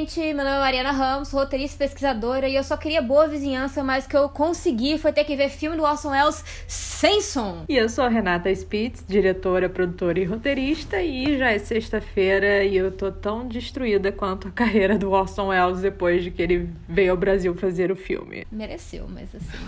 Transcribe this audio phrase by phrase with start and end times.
[0.00, 0.20] Gente!
[0.32, 4.06] Meu nome é Mariana Ramos, roteirista e pesquisadora, e eu só queria boa vizinhança, mas
[4.06, 7.64] o que eu consegui foi ter que ver filme do Orson Welles sem som.
[7.68, 12.76] E eu sou a Renata Spitz, diretora, produtora e roteirista, e já é sexta-feira e
[12.76, 17.10] eu tô tão destruída quanto a carreira do Orson Welles depois de que ele veio
[17.10, 18.46] ao Brasil fazer o filme.
[18.50, 19.58] Mereceu, mas assim.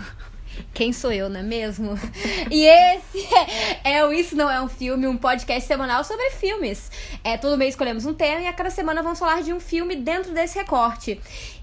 [0.73, 1.97] Quem sou eu, não é mesmo?
[2.49, 3.27] E esse
[3.83, 6.91] é, o Isso Não É Um Filme, um podcast semanal sobre filmes.
[7.23, 9.95] É, todo mês escolhemos um tema e a cada semana vamos falar de um filme
[9.95, 11.19] dentro desse recorte.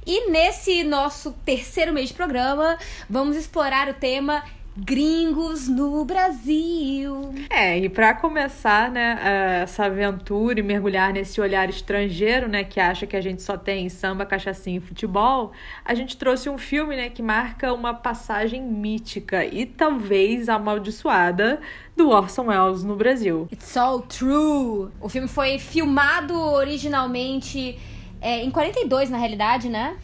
[0.07, 4.43] E nesse nosso terceiro mês de programa, vamos explorar o tema
[4.83, 7.34] gringos no Brasil.
[7.51, 13.07] É, e para começar, né, essa aventura e mergulhar nesse olhar estrangeiro, né, que acha
[13.07, 15.52] que a gente só tem samba, cachaçinho e futebol,
[15.85, 21.60] a gente trouxe um filme, né, que marca uma passagem mítica e talvez amaldiçoada
[21.97, 23.49] do Orson Welles no Brasil.
[23.52, 24.88] It's all true.
[25.01, 27.79] O filme foi filmado originalmente
[28.21, 29.97] é, em 42, na realidade, né?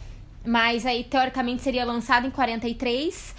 [0.45, 3.35] Mas aí teoricamente seria lançado em 43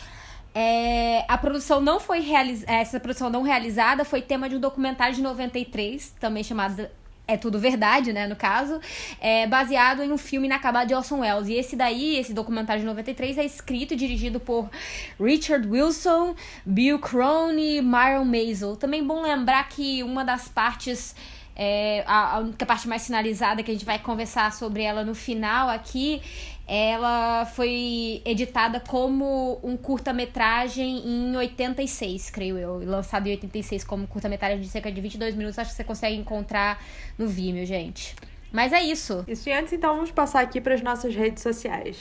[0.61, 5.15] é, a produção não foi realizada, essa produção não realizada foi tema de um documentário
[5.15, 6.89] de 93, também chamado
[7.29, 8.81] é tudo verdade, né, no caso,
[9.21, 11.47] é baseado em um filme inacabado de Orson Welles.
[11.47, 14.69] E esse daí, esse documentário de 93, é escrito e dirigido por
[15.21, 16.35] Richard Wilson,
[16.67, 18.75] Bill Crone e Myron Maisel.
[18.75, 21.15] Também bom lembrar que uma das partes
[21.59, 25.69] é, a, única parte mais finalizada que a gente vai conversar sobre ela no final
[25.69, 26.23] aqui
[26.69, 32.85] ela foi editada como um curta-metragem em 86, creio eu.
[32.85, 35.59] Lançado em 86 como curta-metragem de cerca de 22 minutos.
[35.59, 36.85] Acho que você consegue encontrar
[37.17, 38.15] no Vimeo, gente.
[38.53, 39.25] Mas é isso.
[39.27, 41.97] Isso e antes, então, vamos passar aqui para as nossas redes sociais.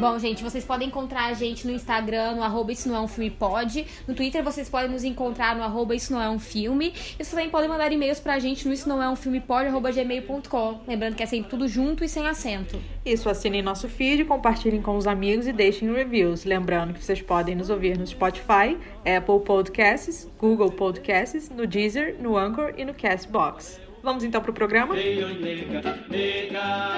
[0.00, 3.06] Bom, gente, vocês podem encontrar a gente no Instagram, no arroba Isso Não É Um
[3.06, 3.86] Filme Pode.
[4.08, 6.94] No Twitter vocês podem nos encontrar no arroba Isso Não É Um Filme.
[6.94, 9.68] E vocês também podem mandar e-mails pra gente no Isso Não É Um Filme Pode,
[9.68, 10.80] arroba gmail.com.
[10.88, 12.80] Lembrando que é sempre tudo junto e sem acento.
[13.04, 16.46] Isso, assinem nosso feed, compartilhem com os amigos e deixem reviews.
[16.46, 22.38] Lembrando que vocês podem nos ouvir no Spotify, Apple Podcasts, Google Podcasts, no Deezer, no
[22.38, 23.78] Anchor e no Castbox.
[24.02, 24.94] Vamos então pro programa?
[24.94, 26.90] Nega, nega, nega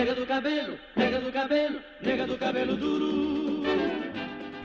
[0.00, 3.60] nega do cabelo, nega do cabelo, nega do cabelo duro.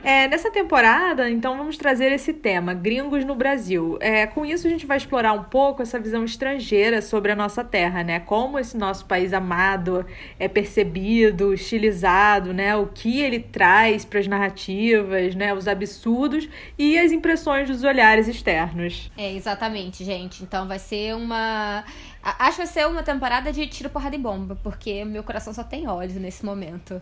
[0.02, 3.98] É, nessa temporada, então, vamos trazer esse tema, gringos no Brasil.
[4.00, 7.64] É, com isso, a gente vai explorar um pouco essa visão estrangeira sobre a nossa
[7.64, 8.20] terra, né?
[8.20, 10.06] Como esse nosso país amado
[10.38, 12.76] é percebido, estilizado, né?
[12.76, 15.52] O que ele traz para as narrativas, né?
[15.52, 16.48] Os absurdos
[16.78, 19.10] e as impressões dos olhares externos.
[19.18, 20.44] É, exatamente, gente.
[20.44, 21.82] Então, vai ser uma
[22.26, 25.62] Acho que vai ser uma temporada de tiro, porrada e bomba, porque meu coração só
[25.62, 27.00] tem ódio nesse momento.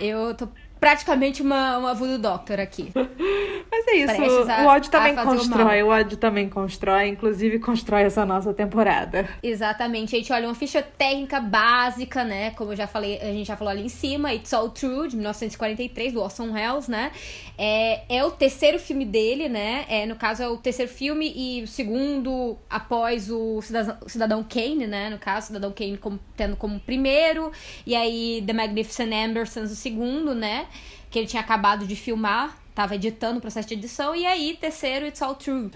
[0.00, 0.48] Eu tô
[0.82, 2.90] praticamente uma, uma voodoo doctor aqui.
[3.70, 8.02] Mas é isso, a, o ódio também constrói, o, o, ódio também constrói, inclusive constrói
[8.02, 9.28] essa nossa temporada.
[9.42, 13.56] Exatamente, gente, olha, uma ficha técnica básica, né, como eu já falei, a gente já
[13.56, 17.12] falou ali em cima, It's All True, de 1943, do Orson Welles, né,
[17.56, 21.62] é, é o terceiro filme dele, né, é, no caso é o terceiro filme e
[21.62, 26.80] o segundo após o Cidadão, Cidadão Kane, né, no caso, Cidadão Kane como, tendo como
[26.80, 27.52] primeiro,
[27.86, 30.66] e aí The Magnificent Ambersons o segundo, né,
[31.12, 35.06] que ele tinha acabado de filmar, tava editando o processo de edição, e aí, terceiro,
[35.06, 35.70] It's All True.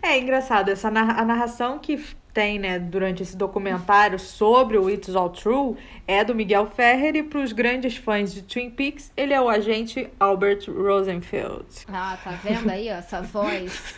[0.00, 2.00] É engraçado, essa a narração que
[2.36, 5.74] tem, né, durante esse documentário sobre o It's All True
[6.06, 9.48] é do Miguel Ferrer e para os grandes fãs de Twin Peaks, ele é o
[9.48, 11.64] agente Albert Rosenfeld.
[11.88, 13.96] Ah, tá vendo aí, ó, essa voz?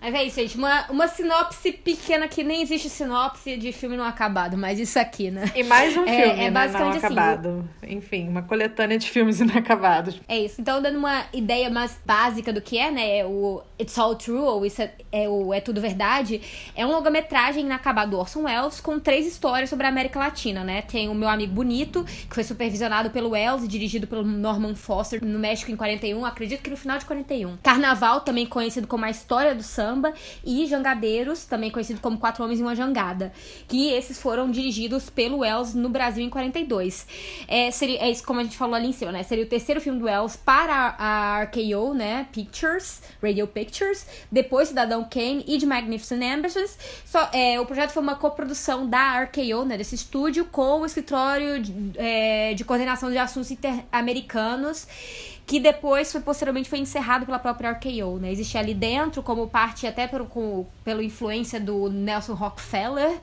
[0.00, 4.04] Mas é isso, gente, uma, uma sinopse pequena que nem existe sinopse de filme não
[4.04, 5.52] acabado, mas isso aqui, né?
[5.54, 7.68] E mais um é, filme, é, é basicamente né, não acabado.
[7.82, 10.18] Assim, Enfim, uma coletânea de filmes inacabados.
[10.26, 14.16] É isso, então dando uma ideia mais básica do que é, né, o It's All
[14.16, 16.40] True, ou isso é, é, o é Tudo Verdade,
[16.74, 20.82] é um longa-metragem inacabado do Orson Welles com três histórias sobre a América Latina, né?
[20.82, 25.24] Tem o Meu Amigo Bonito, que foi supervisionado pelo Welles e dirigido pelo Norman Foster
[25.24, 27.56] no México em 41, acredito que no final de 41.
[27.62, 32.60] Carnaval, também conhecido como A História do Samba, e Jangadeiros, também conhecido como Quatro Homens
[32.60, 33.32] e uma Jangada,
[33.66, 37.06] que esses foram dirigidos pelo Welles no Brasil em 42.
[37.48, 39.22] É, seria, é isso como a gente falou ali em cima, né?
[39.22, 42.26] Seria o terceiro filme do Welles para a RKO, né?
[42.32, 46.78] Pictures, Radio Pictures, depois Cidadão Kane e de Magnificent Ambitions.
[47.04, 51.60] Só, é, o projeto foi uma coprodução da RKO, né, desse estúdio, com o escritório
[51.60, 54.86] de, é, de coordenação de assuntos inter-americanos
[55.46, 58.32] que depois foi posteriormente foi encerrado pela própria RKO, né?
[58.32, 63.20] Existia ali dentro como parte até pelo, com, pela influência do Nelson Rockefeller,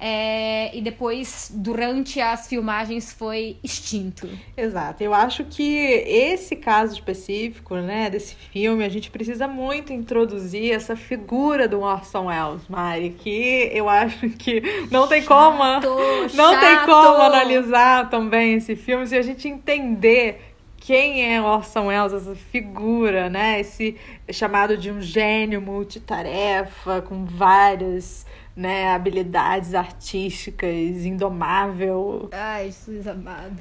[0.00, 4.28] é, e depois, durante as filmagens, foi extinto.
[4.56, 5.02] Exato.
[5.02, 10.94] Eu acho que esse caso específico, né, desse filme, a gente precisa muito introduzir essa
[10.94, 16.60] figura do Orson Welles, Mari, que eu acho que não tem chato, como, não chato.
[16.60, 22.36] tem como analisar também esse filme se a gente entender quem é Orson Welles, essa
[22.36, 23.60] figura, né?
[23.60, 23.96] Esse
[24.30, 28.24] chamado de um gênio multitarefa, com várias
[28.58, 32.28] né, habilidades artísticas, indomável.
[32.32, 33.56] Ai, Jesus amado.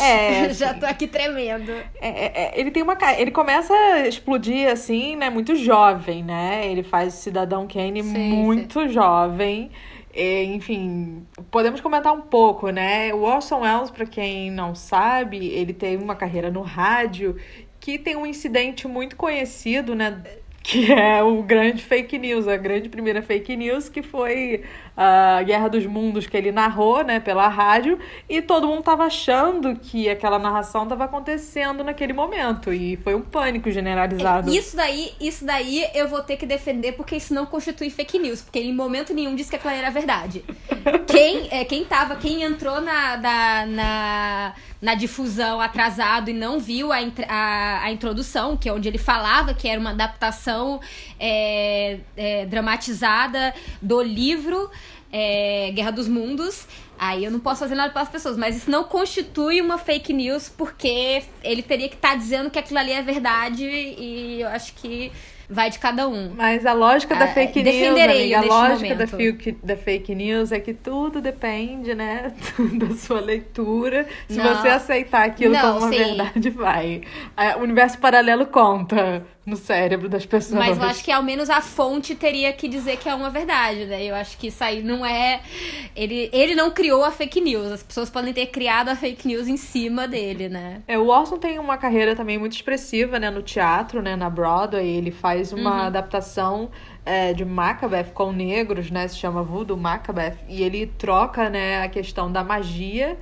[0.00, 0.42] É.
[0.46, 1.72] Assim, Já tô aqui tremendo.
[2.00, 6.64] É, é, é, ele tem uma ele começa a explodir assim, né, muito jovem, né?
[6.70, 8.88] Ele faz o Cidadão Kane sim, muito sim.
[8.88, 9.72] jovem.
[10.14, 13.12] E, enfim, podemos comentar um pouco, né?
[13.12, 17.36] O Orson Welles, para quem não sabe, ele teve uma carreira no rádio
[17.80, 20.22] que tem um incidente muito conhecido, né?
[20.66, 24.64] Que é o grande fake news, a grande primeira fake news, que foi
[24.96, 27.98] a Guerra dos Mundos que ele narrou, né, pela rádio,
[28.28, 33.20] e todo mundo tava achando que aquela narração estava acontecendo naquele momento, e foi um
[33.20, 34.50] pânico generalizado.
[34.50, 38.40] Isso daí, isso daí eu vou ter que defender, porque isso não constitui fake news,
[38.40, 40.42] porque em momento nenhum disse que aquela era verdade.
[41.06, 46.92] quem, é, quem tava, quem entrou na, na, na na difusão atrasado e não viu
[46.92, 46.98] a,
[47.28, 50.80] a, a, introdução, que é onde ele falava que era uma adaptação
[51.18, 54.70] é, é, dramatizada do livro
[55.12, 56.66] é, Guerra dos Mundos.
[56.98, 60.12] Aí eu não posso fazer nada para as pessoas, mas isso não constitui uma fake
[60.12, 64.48] news, porque ele teria que estar tá dizendo que aquilo ali é verdade e eu
[64.48, 65.12] acho que
[65.48, 66.32] vai de cada um.
[66.34, 70.52] Mas a lógica da ah, fake news, amiga, a lógica da fake, da fake news
[70.52, 72.32] é que tudo depende, né,
[72.78, 74.06] da sua leitura.
[74.28, 74.54] Se não.
[74.54, 75.98] você aceitar aquilo não, como uma sim.
[75.98, 77.02] verdade, vai.
[77.58, 80.58] O universo paralelo conta no cérebro das pessoas.
[80.58, 83.84] Mas eu acho que ao menos a fonte teria que dizer que é uma verdade,
[83.84, 84.04] né?
[84.04, 85.40] Eu acho que isso aí não é.
[85.94, 87.70] Ele, ele não criou a fake news.
[87.70, 90.82] As pessoas podem ter criado a fake news em cima dele, né?
[90.88, 93.30] É, o Orson tem uma carreira também muito expressiva, né?
[93.30, 94.16] No teatro, né?
[94.16, 94.84] Na Broadway.
[94.84, 95.86] Ele faz uma uhum.
[95.86, 96.68] adaptação
[97.04, 99.06] é, de Macbeth com negros, né?
[99.06, 100.38] Se chama Voodoo Macbeth.
[100.48, 101.84] E ele troca, né?
[101.84, 103.16] A questão da magia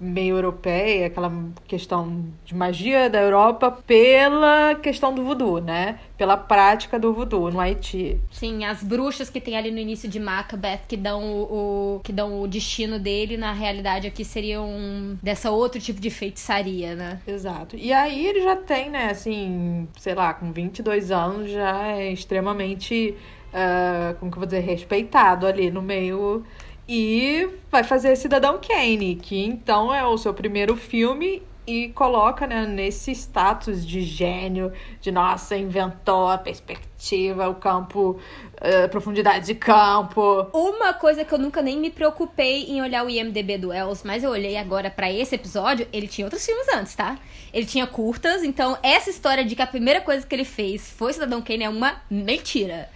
[0.00, 1.32] meio europeia, aquela
[1.66, 5.98] questão de magia da Europa, pela questão do voodoo, né?
[6.16, 8.18] Pela prática do voodoo no Haiti.
[8.30, 12.12] Sim, as bruxas que tem ali no início de Macbeth que dão o, o que
[12.12, 17.20] dão o destino dele, na realidade aqui seriam dessa outro tipo de feitiçaria, né?
[17.26, 17.76] Exato.
[17.76, 23.16] E aí ele já tem, né, assim, sei lá, com 22 anos já é extremamente,
[23.48, 26.44] uh, como que eu vou dizer, respeitado ali no meio
[26.88, 32.64] e vai fazer Cidadão Kane, que então é o seu primeiro filme e coloca né,
[32.66, 38.18] nesse status de gênio, de nossa, inventou a perspectiva, o campo,
[38.54, 40.46] uh, profundidade de campo.
[40.54, 44.24] Uma coisa que eu nunca nem me preocupei em olhar o IMDB do Els, mas
[44.24, 47.18] eu olhei agora para esse episódio, ele tinha outros filmes antes, tá?
[47.52, 51.12] Ele tinha curtas, então essa história de que a primeira coisa que ele fez foi
[51.12, 52.88] Cidadão Kane é uma mentira.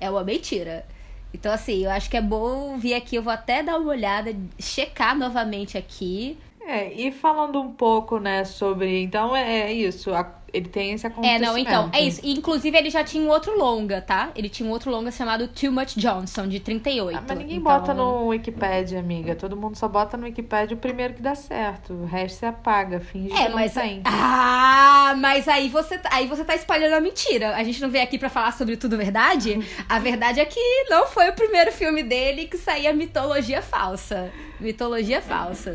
[0.00, 0.84] É uma mentira.
[1.32, 3.16] Então, assim, eu acho que é bom vir aqui.
[3.16, 6.38] Eu vou até dar uma olhada, checar novamente aqui.
[6.66, 9.02] É, e falando um pouco, né, sobre.
[9.02, 10.12] Então, é, é isso.
[10.12, 10.24] A
[10.56, 11.42] ele tem esse acontecimento.
[11.42, 12.20] É, não, então, é isso.
[12.24, 14.30] inclusive, ele já tinha um outro longa, tá?
[14.34, 17.16] Ele tinha um outro longa chamado Too Much Johnson, de 38.
[17.16, 17.72] Ah, mas ninguém então...
[17.72, 19.34] bota no Wikipedia, amiga.
[19.34, 21.92] Todo mundo só bota no Wikipedia o primeiro que dá certo.
[21.92, 23.74] O resto você apaga, finge é, que mas...
[23.74, 24.02] não tem.
[24.04, 27.54] Ah, mas aí você, tá, aí você tá espalhando a mentira.
[27.54, 29.60] A gente não veio aqui para falar sobre tudo verdade?
[29.88, 34.30] a verdade é que não foi o primeiro filme dele que saía mitologia falsa.
[34.58, 35.74] Mitologia falsa.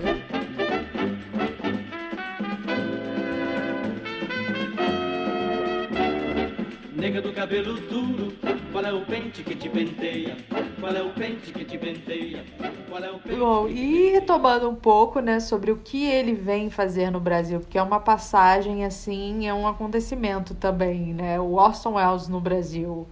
[7.01, 8.31] Nega do cabelo duro,
[8.71, 10.37] qual é o pente que te penteia?
[10.79, 12.45] Qual é o pente que te penteia?
[12.87, 16.69] Qual é o pente Bom, e retomando um pouco, né, sobre o que ele vem
[16.69, 21.39] fazer no Brasil, porque é uma passagem assim, é um acontecimento também, né?
[21.39, 23.07] O Orson Welles no Brasil.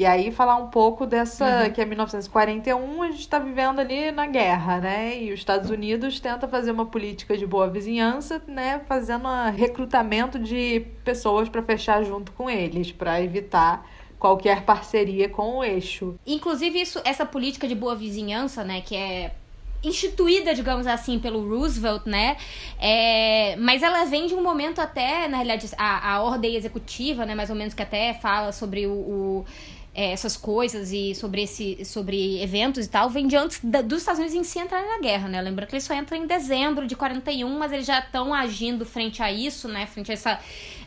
[0.00, 1.72] E aí falar um pouco dessa, uhum.
[1.72, 5.22] que é 1941, a gente está vivendo ali na guerra, né?
[5.22, 8.80] E os Estados Unidos tenta fazer uma política de boa vizinhança, né?
[8.88, 13.86] Fazendo um recrutamento de pessoas para fechar junto com eles, para evitar
[14.18, 16.14] qualquer parceria com o eixo.
[16.26, 18.80] Inclusive, isso, essa política de boa vizinhança, né?
[18.80, 19.34] Que é
[19.82, 22.38] instituída, digamos assim, pelo Roosevelt, né?
[22.78, 27.34] É, mas ela vem de um momento até, na realidade, a, a ordem executiva, né?
[27.34, 29.46] Mais ou menos que até fala sobre o, o
[29.94, 33.98] é, essas coisas e sobre esse sobre eventos e tal, vem de antes da, dos
[33.98, 35.42] Estados Unidos em si entrarem na guerra, né?
[35.42, 39.22] Lembra que eles só entram em dezembro de 41, mas eles já estão agindo frente
[39.22, 39.86] a isso, né?
[39.86, 40.40] Frente a essa,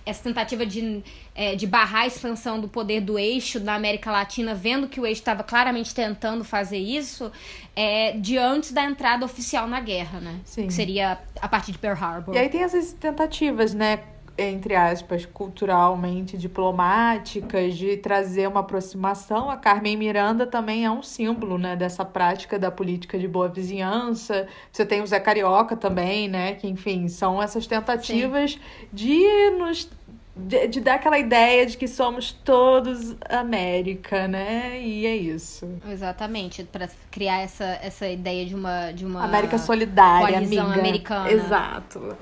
[0.05, 1.03] essa tentativa de,
[1.36, 5.05] é, de barrar a expansão do poder do eixo da América Latina, vendo que o
[5.05, 7.29] eixo estava claramente tentando fazer isso,
[7.75, 10.39] é, de antes da entrada oficial na guerra, né?
[10.45, 10.67] Sim.
[10.67, 12.36] Que seria a partir de Pearl Harbor.
[12.36, 14.00] E aí tem essas tentativas, né?
[14.37, 19.49] Entre aspas, culturalmente diplomáticas, de trazer uma aproximação.
[19.49, 24.47] A Carmen Miranda também é um símbolo, né, dessa prática da política de boa vizinhança.
[24.71, 28.59] Você tem o Zé Carioca também, né, que enfim, são essas tentativas Sim.
[28.91, 29.89] de nos
[30.35, 34.81] de, de, dar aquela ideia de que somos todos América, né?
[34.81, 35.69] E é isso.
[35.87, 40.63] Exatamente, para criar essa, essa ideia de uma de uma América solidária, amiga.
[40.63, 41.31] americana.
[41.31, 42.17] Exato.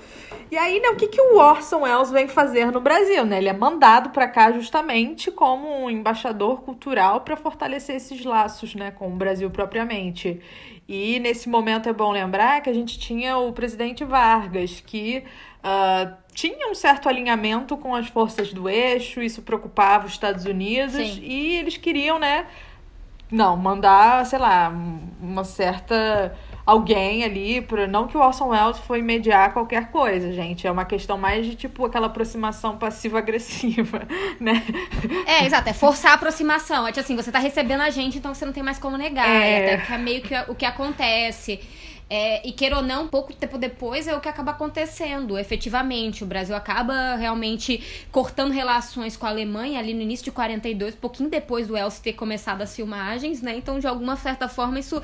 [0.51, 3.37] E aí, né, o que, que o Orson Welles vem fazer no Brasil, né?
[3.37, 8.91] Ele é mandado para cá justamente como um embaixador cultural para fortalecer esses laços, né,
[8.91, 10.41] com o Brasil propriamente.
[10.85, 15.23] E nesse momento é bom lembrar que a gente tinha o presidente Vargas, que
[15.63, 20.93] uh, tinha um certo alinhamento com as forças do eixo, isso preocupava os Estados Unidos
[20.93, 21.21] Sim.
[21.23, 22.47] e eles queriam, né?
[23.31, 24.69] Não, mandar, sei lá,
[25.21, 26.35] uma certa
[26.65, 30.67] alguém ali, pra, não que o Orson Welles foi mediar qualquer coisa, gente.
[30.67, 34.07] É uma questão mais de, tipo, aquela aproximação passiva-agressiva,
[34.39, 34.63] né?
[35.25, 35.69] É, exato.
[35.69, 36.88] É forçar a aproximação.
[36.88, 39.27] É tipo assim, você tá recebendo a gente, então você não tem mais como negar.
[39.27, 41.59] É, até que é meio que o que acontece.
[42.13, 46.25] É, e queira ou não, pouco tempo depois é o que acaba acontecendo, efetivamente.
[46.25, 51.29] O Brasil acaba realmente cortando relações com a Alemanha ali no início de 42, pouquinho
[51.29, 53.55] depois do Elcio ter começado as filmagens, né?
[53.55, 55.01] Então, de alguma certa forma, isso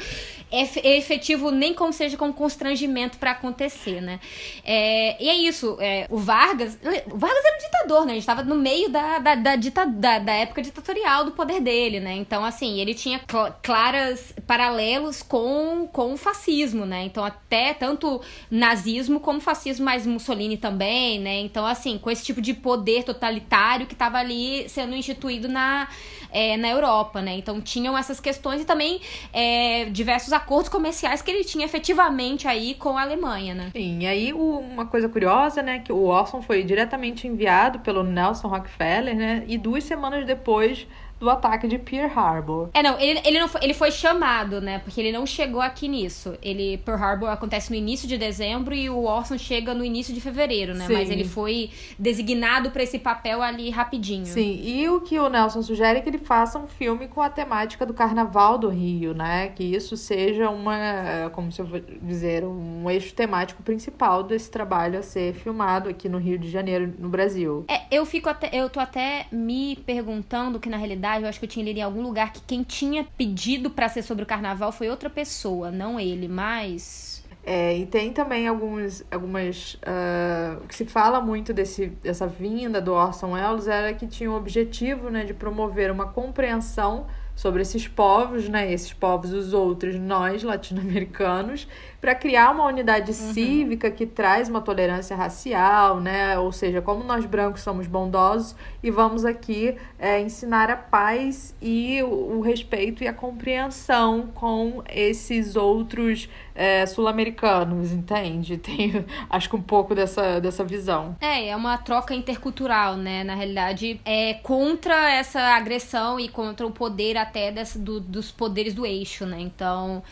[0.51, 4.19] é, efetivo nem como seja com constrangimento para acontecer, né?
[4.65, 5.77] É, e é isso.
[5.79, 6.77] É, o Vargas.
[7.09, 8.11] O Vargas era um ditador, né?
[8.11, 11.61] A gente tava no meio da, da, da, dita, da, da época ditatorial do poder
[11.61, 12.15] dele, né?
[12.15, 16.97] Então, assim, ele tinha cl claras paralelos com, com o fascismo, né?
[16.98, 17.06] Né?
[17.06, 21.39] Então, até tanto nazismo como fascismo, mas Mussolini também, né?
[21.42, 25.88] Então, assim, com esse tipo de poder totalitário que estava ali sendo instituído na,
[26.32, 27.38] é, na Europa, né?
[27.38, 29.00] Então, tinham essas questões e também
[29.32, 33.70] é, diversos acordos comerciais que ele tinha efetivamente aí com a Alemanha, né?
[33.74, 35.80] Sim, e aí uma coisa curiosa, né?
[35.80, 39.44] Que o Orson foi diretamente enviado pelo Nelson Rockefeller, né?
[39.48, 40.88] E duas semanas depois
[41.19, 42.69] do ataque de Pearl Harbor.
[42.74, 44.79] É, não, ele, ele, não foi, ele foi chamado, né?
[44.79, 46.38] Porque ele não chegou aqui nisso.
[46.41, 50.21] Ele, Pearl Harbor acontece no início de dezembro e o Orson chega no início de
[50.21, 50.86] fevereiro, né?
[50.86, 50.93] Sim.
[50.93, 54.25] Mas ele foi designado para esse papel ali rapidinho.
[54.25, 57.29] Sim, e o que o Nelson sugere é que ele faça um filme com a
[57.29, 59.47] temática do Carnaval do Rio, né?
[59.50, 65.00] Que isso seja uma, como se eu vou dizer, um eixo temático principal desse trabalho
[65.00, 67.65] a ser filmado aqui no Rio de Janeiro, no Brasil.
[67.67, 71.39] É, eu fico até, eu tô até me perguntando que na realidade verdade, eu acho
[71.39, 74.27] que eu tinha lido em algum lugar que quem tinha pedido para ser sobre o
[74.27, 77.25] carnaval foi outra pessoa, não ele, mas.
[77.43, 79.75] É, e tem também alguns, algumas.
[79.75, 84.29] Uh, o que se fala muito desse, dessa vinda do Orson Welles era que tinha
[84.29, 88.71] o objetivo né, de promover uma compreensão sobre esses povos, né?
[88.73, 91.67] Esses povos, os outros, nós latino-americanos,
[92.00, 93.34] para criar uma unidade uhum.
[93.34, 96.38] cívica que traz uma tolerância racial, né?
[96.38, 102.01] Ou seja, como nós brancos somos bondosos e vamos aqui é, ensinar a paz e
[102.04, 108.58] o, o, respeito e a compreensão com esses outros é, sul-americanos, entende?
[108.68, 111.16] Tem, acho que um pouco dessa, dessa visão.
[111.20, 113.24] É, é uma troca intercultural, né?
[113.24, 118.75] Na realidade, é contra essa agressão e contra o poder até dessa, do, dos poderes
[118.75, 119.39] do eixo, né?
[119.39, 120.04] Então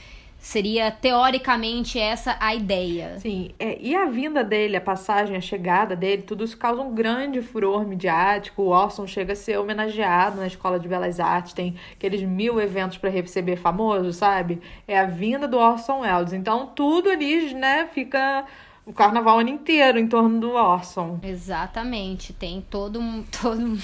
[0.45, 3.17] Seria teoricamente essa a ideia.
[3.17, 6.93] Sim, é, e a vinda dele, a passagem, a chegada dele, tudo isso causa um
[6.93, 8.61] grande furor midiático.
[8.61, 12.99] O Orson chega a ser homenageado na Escola de Belas Artes, tem aqueles mil eventos
[12.99, 14.61] para receber famosos, sabe?
[14.87, 16.31] É a vinda do Orson Welles.
[16.31, 18.45] Então tudo ali, né, fica
[18.86, 21.20] o carnaval ano inteiro em torno do Orson.
[21.24, 22.32] Exatamente.
[22.34, 23.77] Tem todo um, todo,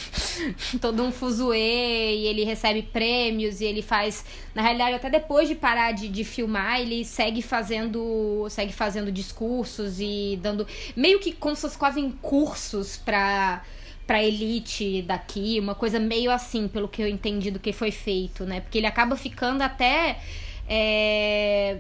[0.79, 4.23] todo um fuzuê e ele recebe prêmios e ele faz.
[4.53, 8.45] Na realidade, até depois de parar de, de filmar, ele segue fazendo.
[8.49, 10.67] segue fazendo discursos e dando.
[10.95, 13.63] meio que como se fosse quase em cursos pra
[14.05, 18.43] pra elite daqui, uma coisa meio assim, pelo que eu entendi do que foi feito,
[18.43, 18.59] né?
[18.59, 20.19] Porque ele acaba ficando até.
[20.67, 21.79] É,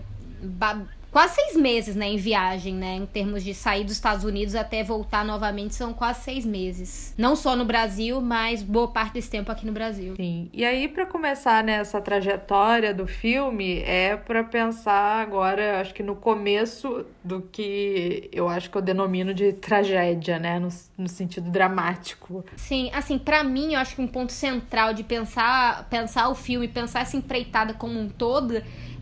[1.11, 4.83] quase seis meses, né, em viagem, né, em termos de sair dos Estados Unidos até
[4.83, 7.13] voltar novamente, são quase seis meses.
[7.17, 10.15] Não só no Brasil, mas boa parte desse tempo aqui no Brasil.
[10.15, 10.49] Sim.
[10.53, 16.15] E aí, para começar nessa trajetória do filme, é para pensar agora, acho que no
[16.15, 22.45] começo do que eu acho que eu denomino de tragédia, né, no, no sentido dramático.
[22.55, 26.67] Sim, assim, para mim, eu acho que um ponto central de pensar, pensar o filme,
[26.67, 28.61] pensar essa empreitada como um todo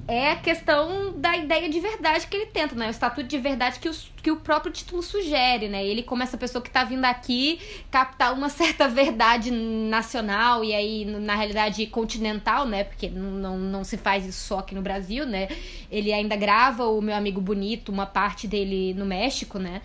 [0.09, 2.87] é a questão da ideia de verdade que ele tenta, né?
[2.87, 5.85] O estatuto de verdade que, os, que o próprio título sugere, né?
[5.85, 7.59] Ele, como essa pessoa que tá vindo aqui,
[7.91, 12.85] captar uma certa verdade nacional e aí, na realidade, continental, né?
[12.85, 15.47] Porque não, não, não se faz isso só aqui no Brasil, né?
[15.91, 19.79] Ele ainda grava o Meu Amigo Bonito, uma parte dele no México, né?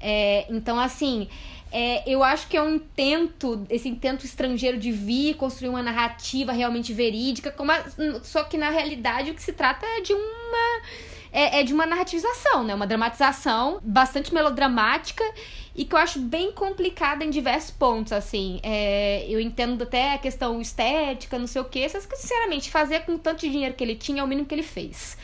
[0.00, 1.28] É, então, assim,
[1.76, 6.52] é, eu acho que é um intento, esse intento estrangeiro de vir construir uma narrativa
[6.52, 10.82] realmente verídica, a, só que na realidade o que se trata é de uma
[11.32, 12.76] é, é, de uma narrativização, né?
[12.76, 15.24] Uma dramatização bastante melodramática
[15.74, 18.60] e que eu acho bem complicada em diversos pontos, assim.
[18.62, 21.80] É, eu entendo até a questão estética, não sei o quê.
[21.80, 24.62] Essas que, sinceramente, fazer com tanto dinheiro que ele tinha é o mínimo que ele
[24.62, 25.18] fez.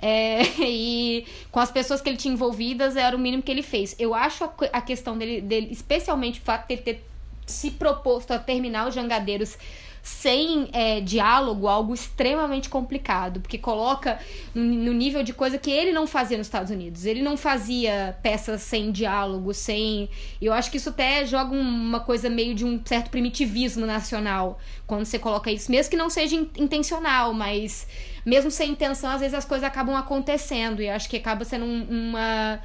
[0.00, 3.94] É, e com as pessoas que ele tinha envolvidas era o mínimo que ele fez.
[3.98, 7.04] Eu acho a, a questão dele, dele, especialmente o fato de ele ter
[7.46, 9.58] se proposto a terminar os Jangadeiros
[10.02, 14.18] sem é, diálogo algo extremamente complicado, porque coloca
[14.54, 17.04] no, nível de coisa que ele não fazia nos Estados Unidos.
[17.04, 20.08] Ele não fazia peças sem diálogo, sem.
[20.40, 25.04] Eu acho que isso até joga uma coisa meio de um certo primitivismo nacional quando
[25.04, 27.86] você coloca isso, mesmo que não seja intencional, mas
[28.24, 31.86] mesmo sem intenção, às vezes as coisas acabam acontecendo e acho que acaba sendo um,
[31.88, 32.60] uma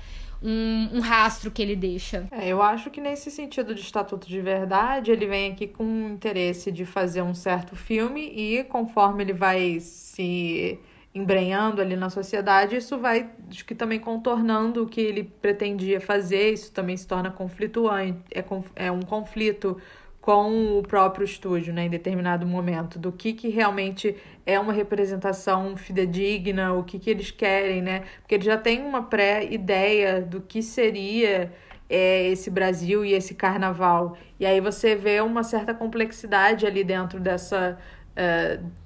[0.46, 2.28] um, um, rastro que ele deixa.
[2.32, 6.10] É, eu acho que nesse sentido de estatuto de verdade, ele vem aqui com o
[6.10, 10.80] interesse de fazer um certo filme e conforme ele vai se
[11.16, 16.52] embrenhando ali na sociedade, isso vai, acho que também contornando o que ele pretendia fazer,
[16.52, 18.44] isso também se torna conflituante, é,
[18.76, 19.78] é um conflito
[20.26, 25.78] com o próprio estúdio, né, em determinado momento, do que, que realmente é uma representação
[25.78, 28.02] fidedigna, o que, que eles querem, né?
[28.22, 31.54] Porque eles já têm uma pré-ideia do que seria
[31.88, 34.18] é, esse Brasil e esse carnaval.
[34.40, 37.78] E aí você vê uma certa complexidade ali dentro dessa.
[38.18, 38.86] Uh,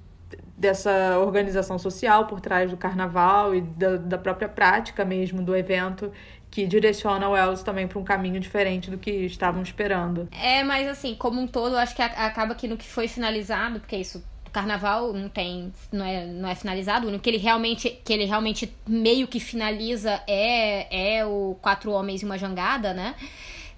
[0.56, 6.12] dessa organização social por trás do carnaval e da, da própria prática mesmo do evento
[6.50, 10.28] que direciona o Wells também para um caminho diferente do que estavam esperando.
[10.32, 13.96] É, mas assim, como um todo, acho que acaba que no que foi finalizado, porque
[13.96, 14.22] isso
[14.52, 18.74] carnaval não tem não é, não é finalizado o que ele realmente que ele realmente
[18.86, 23.14] meio que finaliza é é o quatro homens e uma jangada né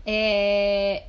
[0.06, 1.04] é,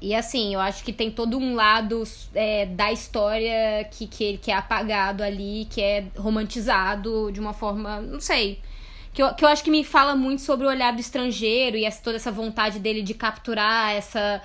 [0.00, 4.50] e assim eu acho que tem todo um lado é, da história que que, que
[4.50, 8.60] é apagado ali que é romantizado de uma forma não sei
[9.18, 11.84] que eu, que eu acho que me fala muito sobre o olhar do estrangeiro e
[11.84, 14.40] essa, toda essa vontade dele de capturar essa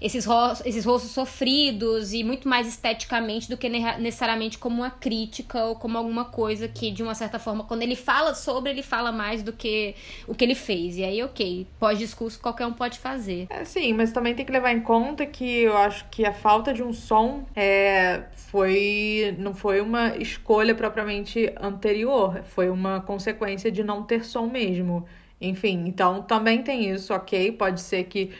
[0.00, 5.64] esses, rostos, esses rostos sofridos e muito mais esteticamente do que necessariamente como uma crítica
[5.64, 9.12] ou como alguma coisa que, de uma certa forma, quando ele fala sobre, ele fala
[9.12, 9.94] mais do que
[10.26, 10.96] o que ele fez.
[10.96, 13.46] E aí, ok, pós-discurso qualquer um pode fazer.
[13.50, 16.72] É, sim, mas também tem que levar em conta que eu acho que a falta
[16.72, 23.82] de um som é, foi não foi uma escolha propriamente anterior, foi uma consequência de
[23.82, 25.06] não ter som mesmo.
[25.40, 27.52] Enfim, então também tem isso, ok?
[27.52, 28.32] Pode ser que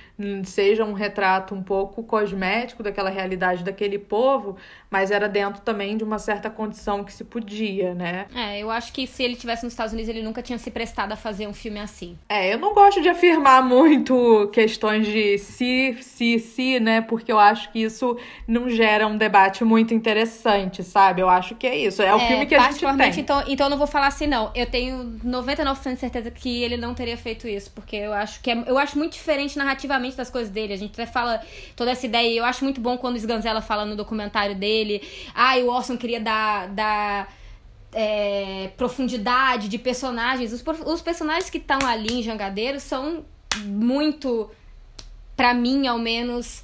[0.45, 4.57] seja um retrato um pouco cosmético daquela realidade daquele povo,
[4.91, 8.27] mas era dentro também de uma certa condição que se podia, né?
[8.35, 11.13] É, eu acho que se ele tivesse nos Estados Unidos, ele nunca tinha se prestado
[11.13, 12.19] a fazer um filme assim.
[12.29, 17.01] É, eu não gosto de afirmar muito questões de se, se, se, né?
[17.01, 21.21] Porque eu acho que isso não gera um debate muito interessante, sabe?
[21.21, 22.03] Eu acho que é isso.
[22.03, 23.21] É o é, filme que a gente tem.
[23.21, 24.51] Então, então eu não vou falar assim, não.
[24.55, 28.51] Eu tenho 99% de certeza que ele não teria feito isso, porque eu acho que
[28.51, 30.73] é, eu acho muito diferente narrativamente das coisas dele.
[30.73, 31.41] A gente até fala
[31.77, 32.39] toda essa ideia.
[32.39, 35.03] Eu acho muito bom quando o Sganzella fala no documentário dele.
[35.35, 36.69] Ah, o Orson queria dar.
[36.69, 37.39] dar
[37.93, 40.53] é, profundidade de personagens.
[40.53, 43.25] Os, os personagens que estão ali em Jangadeiro são
[43.65, 44.51] muito,
[45.37, 46.63] para mim, ao menos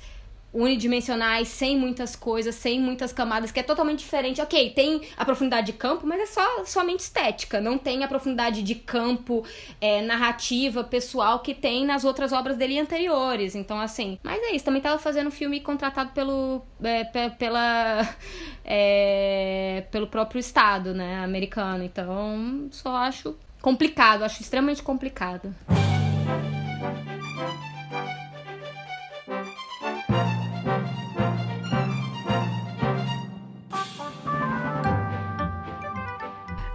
[0.55, 4.41] unidimensionais, sem muitas coisas, sem muitas camadas, que é totalmente diferente.
[4.41, 7.61] Ok, tem a profundidade de campo, mas é só somente estética.
[7.61, 9.45] Não tem a profundidade de campo,
[9.81, 13.57] é, narrativa, pessoal que tem nas outras obras dele anteriores.
[13.57, 14.19] Então, assim.
[14.23, 16.63] Mas é isso, também tava fazendo um filme contratado pelo.
[16.83, 18.09] É, pela.
[18.67, 21.85] É, pelo próprio Estado, né, americano.
[21.85, 25.55] Então, só acho complicado, acho extremamente complicado.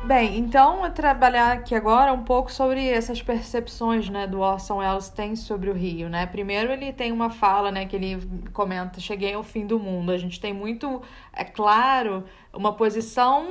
[0.09, 5.07] Bem, então eu trabalhar aqui agora um pouco sobre essas percepções, né, do Orson Welles
[5.07, 6.25] tem sobre o Rio, né?
[6.25, 8.17] Primeiro ele tem uma fala, né, que ele
[8.51, 10.11] comenta: "Cheguei ao fim do mundo".
[10.11, 10.99] A gente tem muito,
[11.31, 13.45] é claro, uma posição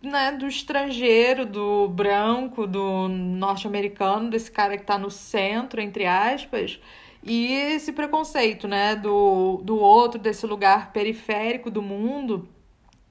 [0.00, 6.78] né, do estrangeiro, do branco, do norte-americano, desse cara que está no centro, entre aspas,
[7.20, 12.48] e esse preconceito, né, do, do outro, desse lugar periférico do mundo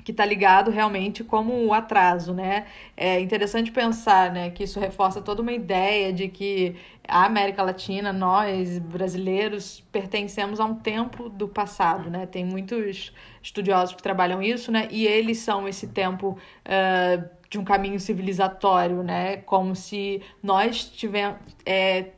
[0.09, 2.65] que está ligado realmente como o atraso, né?
[2.97, 6.75] É interessante pensar, né, que isso reforça toda uma ideia de que
[7.07, 12.25] a América Latina, nós brasileiros, pertencemos a um tempo do passado, né?
[12.25, 14.87] Tem muitos estudiosos que trabalham isso, né?
[14.89, 19.37] E eles são esse tempo uh, de um caminho civilizatório, né?
[19.37, 22.13] Como se nós tivemos é,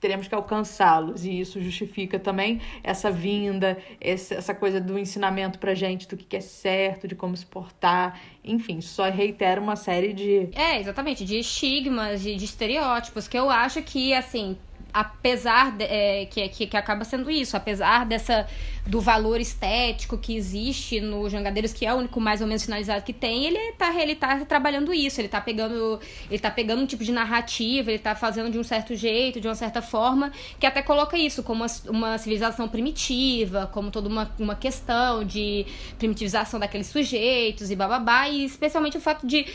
[0.00, 1.24] teremos que alcançá-los.
[1.24, 6.40] E isso justifica também essa vinda, essa coisa do ensinamento pra gente do que é
[6.40, 8.20] certo, de como se portar.
[8.42, 10.48] Enfim, só reitera uma série de.
[10.54, 14.56] É, exatamente, de estigmas, de, de estereótipos, que eu acho que, assim,
[14.92, 18.46] apesar de, é, que, que, que acaba sendo isso, apesar dessa
[18.86, 23.04] do valor estético que existe no Jangadeiros, que é o único mais ou menos finalizado
[23.04, 26.00] que tem, ele tá, ele tá trabalhando isso, ele tá pegando
[26.30, 29.46] ele tá pegando um tipo de narrativa, ele tá fazendo de um certo jeito, de
[29.46, 34.30] uma certa forma, que até coloca isso como uma, uma civilização primitiva, como toda uma,
[34.38, 35.66] uma questão de
[35.98, 39.46] primitivização daqueles sujeitos e bababá, e especialmente o fato de,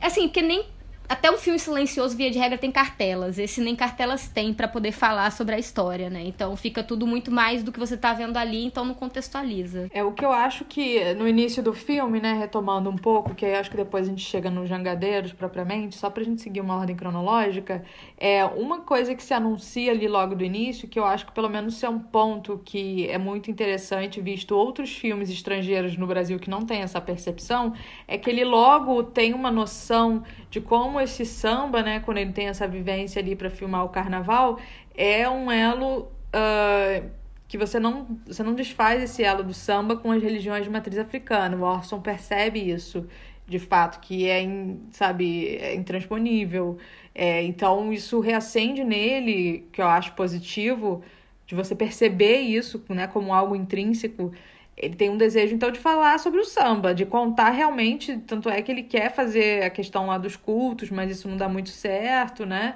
[0.00, 0.64] assim, porque nem
[1.08, 3.38] até um filme silencioso, via de regra, tem cartelas.
[3.38, 6.22] Esse nem cartelas tem para poder falar sobre a história, né?
[6.24, 9.88] Então fica tudo muito mais do que você tá vendo ali, então não contextualiza.
[9.92, 13.44] É o que eu acho que no início do filme, né, retomando um pouco, que
[13.44, 16.76] aí acho que depois a gente chega nos jangadeiros propriamente, só pra gente seguir uma
[16.76, 17.84] ordem cronológica,
[18.18, 21.48] é uma coisa que se anuncia ali logo do início, que eu acho que pelo
[21.48, 26.48] menos é um ponto que é muito interessante, visto outros filmes estrangeiros no Brasil que
[26.48, 27.74] não tem essa percepção,
[28.08, 32.48] é que ele logo tem uma noção de como esse samba, né, quando ele tem
[32.48, 34.58] essa vivência ali para filmar o carnaval,
[34.94, 37.10] é um elo uh,
[37.46, 40.98] que você não, você não desfaz esse elo do samba com as religiões de matriz
[40.98, 41.56] africana.
[41.56, 43.06] O Orson percebe isso,
[43.46, 46.78] de fato, que é, in, sabe, é intransponível.
[47.14, 51.02] É, então, isso reacende nele, que eu acho positivo,
[51.46, 54.32] de você perceber isso né, como algo intrínseco
[54.76, 58.16] ele tem um desejo, então, de falar sobre o samba, de contar realmente.
[58.26, 61.48] Tanto é que ele quer fazer a questão lá dos cultos, mas isso não dá
[61.48, 62.74] muito certo, né?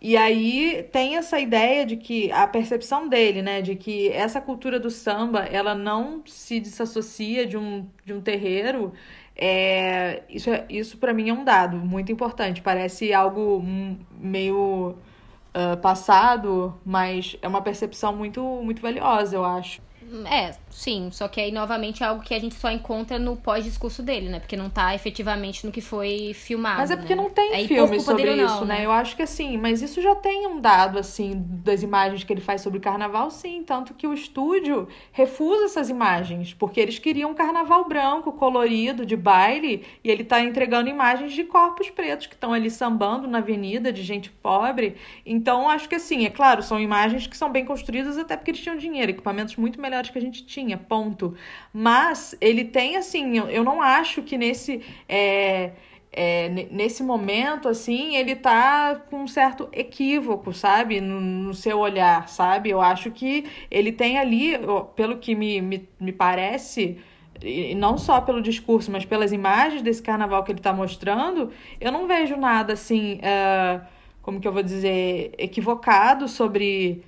[0.00, 4.78] E aí tem essa ideia de que a percepção dele, né, de que essa cultura
[4.78, 8.92] do samba, ela não se desassocia de um, de um terreiro.
[9.34, 12.60] É, isso é, isso para mim é um dado muito importante.
[12.60, 13.64] Parece algo
[14.20, 14.94] meio
[15.54, 19.80] uh, passado, mas é uma percepção muito, muito valiosa, eu acho.
[20.30, 21.08] É, sim.
[21.10, 24.40] Só que aí, novamente, é algo que a gente só encontra no pós-discurso dele, né?
[24.40, 26.78] Porque não tá efetivamente no que foi filmado.
[26.78, 27.22] Mas é porque né?
[27.22, 28.78] não tem aí, filme sobre isso, não, né?
[28.78, 28.84] né?
[28.84, 31.32] Eu acho que assim, mas isso já tem um dado, assim,
[31.64, 33.62] das imagens que ele faz sobre carnaval, sim.
[33.64, 39.16] Tanto que o estúdio refusa essas imagens, porque eles queriam um carnaval branco, colorido, de
[39.16, 43.92] baile, e ele tá entregando imagens de corpos pretos que estão ali sambando na avenida,
[43.92, 44.96] de gente pobre.
[45.24, 48.60] Então, acho que assim, é claro, são imagens que são bem construídas, até porque eles
[48.60, 51.34] tinham dinheiro, equipamentos muito melhores que a gente tinha, ponto.
[51.72, 54.80] Mas ele tem, assim, eu, eu não acho que nesse.
[55.08, 55.72] É,
[56.16, 61.00] é, nesse momento, assim, ele tá com um certo equívoco, sabe?
[61.00, 62.70] No, no, seu olhar, sabe?
[62.70, 64.52] Eu acho que ele tem ali,
[64.94, 66.98] pelo que me, me, me parece,
[67.42, 71.50] e não só pelo discurso, mas pelas imagens desse carnaval que ele tá mostrando,
[71.80, 73.84] eu não vejo nada, assim, uh,
[74.22, 77.02] como que eu vou dizer, equivocado sobre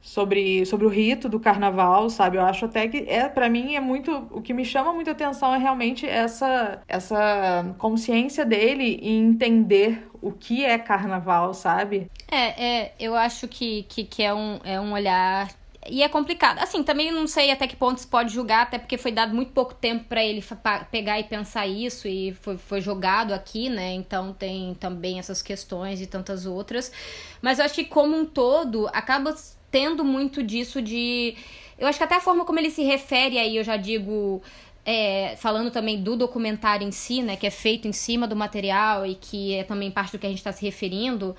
[0.00, 2.38] sobre, sobre o rito do carnaval, sabe?
[2.38, 5.54] Eu acho até que é para mim é muito o que me chama muita atenção
[5.54, 12.10] é realmente essa essa consciência dele em entender o que é carnaval, sabe?
[12.30, 15.48] É, é eu acho que, que, que é, um, é um olhar
[15.88, 16.58] e é complicado.
[16.58, 19.52] Assim, também não sei até que ponto se pode julgar, até porque foi dado muito
[19.52, 20.44] pouco tempo para ele
[20.90, 23.92] pegar e pensar isso e foi, foi jogado aqui, né?
[23.94, 26.92] Então tem também essas questões e tantas outras.
[27.40, 29.34] Mas eu acho que como um todo acaba
[29.70, 31.34] tendo muito disso de.
[31.78, 34.42] Eu acho que até a forma como ele se refere aí, eu já digo.
[34.82, 39.06] É, falando também do documentário em si, né, que é feito em cima do material
[39.06, 41.36] e que é também parte do que a gente está se referindo,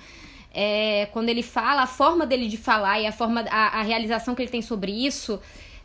[0.54, 4.36] é, quando ele fala, a forma dele de falar e a forma, a, a realização
[4.36, 5.39] que ele tem sobre isso,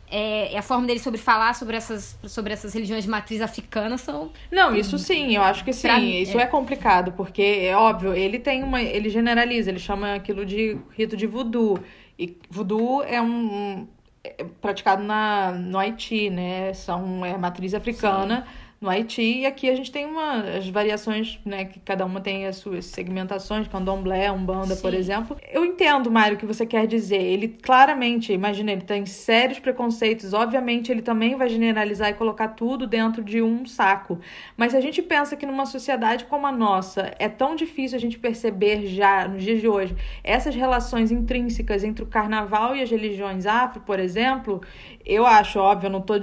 [0.09, 4.31] é, a forma dele sobre falar sobre essas, sobre essas religiões de matriz africana são.
[4.51, 5.91] Não, isso sim, eu acho que sim.
[5.91, 6.43] Mim, isso é.
[6.43, 6.45] é.
[6.45, 8.81] complicado, porque é óbvio, ele tem uma.
[8.81, 11.79] ele generaliza, ele chama aquilo de rito de voodoo.
[12.17, 13.87] E voodoo é um,
[14.23, 16.73] é praticado na, no Haiti, né?
[16.73, 18.47] São, é matriz africana,
[18.79, 19.21] no Haiti.
[19.21, 22.85] E aqui a gente tem uma, as variações, né, que cada uma tem as suas
[22.85, 24.81] segmentações, candomblé, umbanda, Sim.
[24.81, 25.37] por exemplo.
[25.51, 27.21] Eu entendo, Mário, o que você quer dizer.
[27.21, 30.33] Ele claramente, imagina, ele tem sérios preconceitos.
[30.33, 34.19] Obviamente, ele também vai generalizar e colocar tudo dentro de um saco.
[34.55, 38.01] Mas se a gente pensa que numa sociedade como a nossa é tão difícil a
[38.01, 42.89] gente perceber já, nos dias de hoje, essas relações intrínsecas entre o carnaval e as
[42.89, 44.61] religiões afro, por exemplo,
[45.05, 46.19] eu acho, óbvio, eu não tô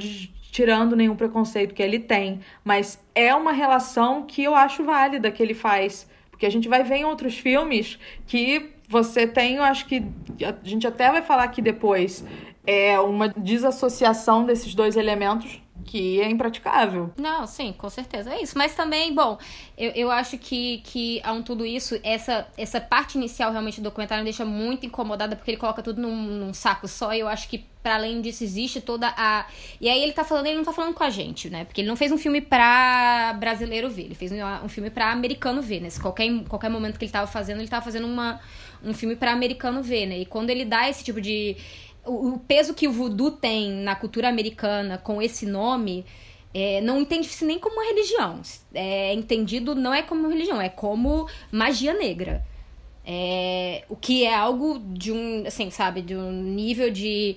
[0.55, 5.43] tirando nenhum preconceito que ele tem, mas é uma relação que eu acho válida que
[5.43, 6.09] ele faz.
[6.31, 10.05] Porque a gente vai ver em outros filmes que você tem, eu acho que
[10.41, 12.25] a gente até vai falar aqui depois,
[12.65, 17.13] é uma desassociação desses dois elementos que é impraticável.
[17.17, 18.33] Não, sim, com certeza.
[18.35, 18.57] É isso.
[18.57, 19.39] Mas também, bom,
[19.77, 24.25] eu, eu acho que, que um tudo isso, essa, essa parte inicial realmente do documentário
[24.25, 27.49] me deixa muito incomodada, porque ele coloca tudo num, num saco só, e eu acho
[27.49, 29.47] que para além disso existe toda a.
[29.79, 31.67] E aí ele tá falando, ele não tá falando com a gente, né?
[31.67, 35.61] Porque ele não fez um filme pra brasileiro ver, ele fez um filme pra americano
[35.61, 35.89] ver, né?
[36.01, 38.41] Qualquer, qualquer momento que ele tava fazendo, ele tava fazendo uma,
[38.83, 40.19] um filme pra americano ver, né?
[40.21, 41.57] E quando ele dá esse tipo de
[42.07, 46.05] o, peso que o voodoo tem na cultura americana com esse nome
[46.53, 48.41] é, não entende-se nem como uma religião.
[48.73, 52.47] É entendido não é como religião, é como magia negra.
[53.05, 57.37] É, o que é algo de um, assim, sabe, de um nível de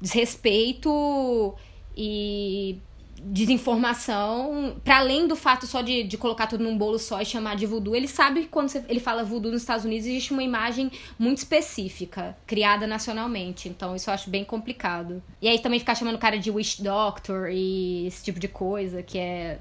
[0.00, 1.54] desrespeito
[1.96, 2.78] e
[3.24, 7.56] desinformação, para além do fato só de, de colocar tudo num bolo só e chamar
[7.56, 10.42] de voodoo, ele sabe que quando você, ele fala voodoo nos Estados Unidos existe uma
[10.42, 13.68] imagem muito específica, criada nacionalmente.
[13.68, 15.22] Então isso eu acho bem complicado.
[15.40, 19.02] E aí também ficar chamando o cara de witch doctor e esse tipo de coisa
[19.02, 19.58] que é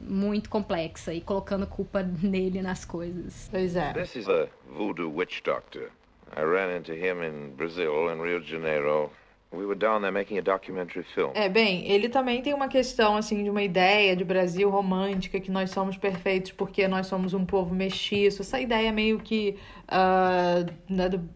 [0.00, 3.48] muito complexa e colocando culpa nele nas coisas.
[3.50, 3.92] Pois é.
[3.92, 5.90] This is a voodoo witch doctor.
[6.36, 9.10] I ran into him in Brazil, in Rio de Janeiro.
[9.50, 11.30] We were down there making a documentary film.
[11.34, 15.50] É, bem, ele também tem uma questão, assim, de uma ideia de Brasil romântica, que
[15.50, 18.42] nós somos perfeitos porque nós somos um povo mestiço.
[18.42, 21.26] Essa ideia meio que uh, né, do,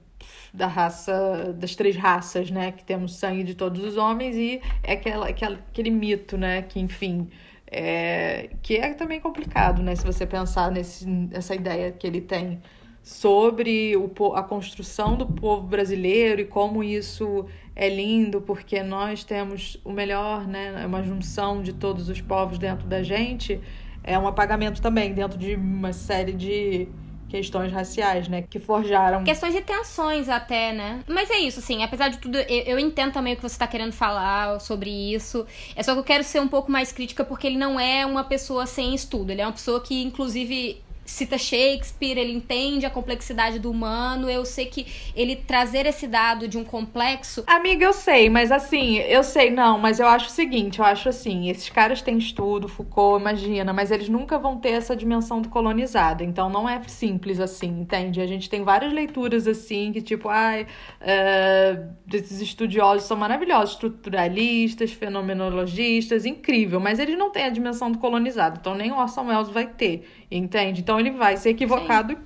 [0.52, 2.72] da raça, das três raças, né?
[2.72, 6.60] Que temos sangue de todos os homens e é aquela, aquela, aquele mito, né?
[6.60, 7.30] Que, enfim,
[7.66, 9.94] é, que é também complicado, né?
[9.96, 12.60] Se você pensar nesse, nessa ideia que ele tem
[13.02, 19.78] sobre o, a construção do povo brasileiro e como isso é lindo, porque nós temos
[19.84, 20.82] o melhor, né?
[20.82, 23.60] É uma junção de todos os povos dentro da gente,
[24.04, 26.88] é um apagamento também dentro de uma série de
[27.32, 28.42] questões raciais, né?
[28.42, 29.24] Que forjaram.
[29.24, 31.02] Questões de tensões até, né?
[31.08, 33.66] Mas é isso, assim, apesar de tudo, eu, eu entendo também o que você tá
[33.66, 35.46] querendo falar sobre isso.
[35.74, 38.22] É só que eu quero ser um pouco mais crítica porque ele não é uma
[38.22, 39.30] pessoa sem estudo.
[39.30, 44.30] Ele é uma pessoa que, inclusive, cita Shakespeare, ele entende a complexidade do humano.
[44.30, 47.44] Eu sei que ele trazer esse dado de um complexo.
[47.46, 51.08] Amiga, eu sei, mas assim, eu sei, não, mas eu acho o seguinte: eu acho
[51.08, 55.48] assim, esses caras têm estudo, Foucault, imagina, mas eles nunca vão ter essa dimensão do
[55.48, 56.22] colonizado.
[56.22, 58.20] Então não é simples assim, entende?
[58.20, 60.66] A gente tem várias leituras assim, que tipo, ai,
[61.00, 67.98] uh, esses estudiosos são maravilhosos, estruturalistas, fenomenologistas, incrível, mas eles não têm a dimensão do
[67.98, 68.58] colonizado.
[68.60, 70.80] Então nem o Orson Welles vai ter, entende?
[70.80, 72.14] Então ele vai ser equivocado.
[72.14, 72.18] Sim.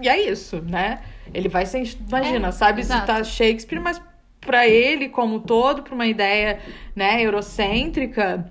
[0.00, 1.02] E é isso, né?
[1.32, 1.82] Ele vai ser.
[2.08, 3.00] Imagina, é, sabe exato.
[3.00, 4.00] citar Shakespeare, mas
[4.40, 6.58] para ele, como todo, para uma ideia
[6.96, 8.50] né, eurocêntrica,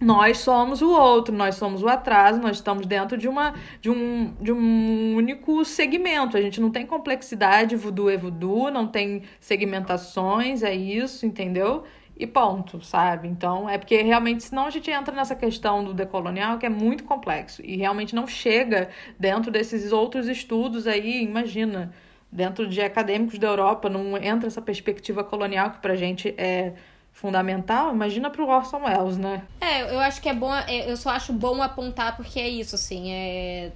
[0.00, 4.32] nós somos o outro, nós somos o atraso, nós estamos dentro de, uma, de, um,
[4.40, 6.36] de um único segmento.
[6.36, 11.84] A gente não tem complexidade, voodoo é voodoo, não tem segmentações, é isso, entendeu?
[12.20, 13.26] E ponto, sabe?
[13.26, 17.02] Então, é porque realmente, senão a gente entra nessa questão do decolonial que é muito
[17.04, 21.94] complexo e realmente não chega dentro desses outros estudos aí, imagina,
[22.30, 26.74] dentro de acadêmicos da Europa, não entra essa perspectiva colonial que pra gente é
[27.10, 29.42] fundamental, imagina pro Orson Welles, né?
[29.58, 32.74] É, eu acho que é bom, é, eu só acho bom apontar porque é isso,
[32.74, 33.72] assim, é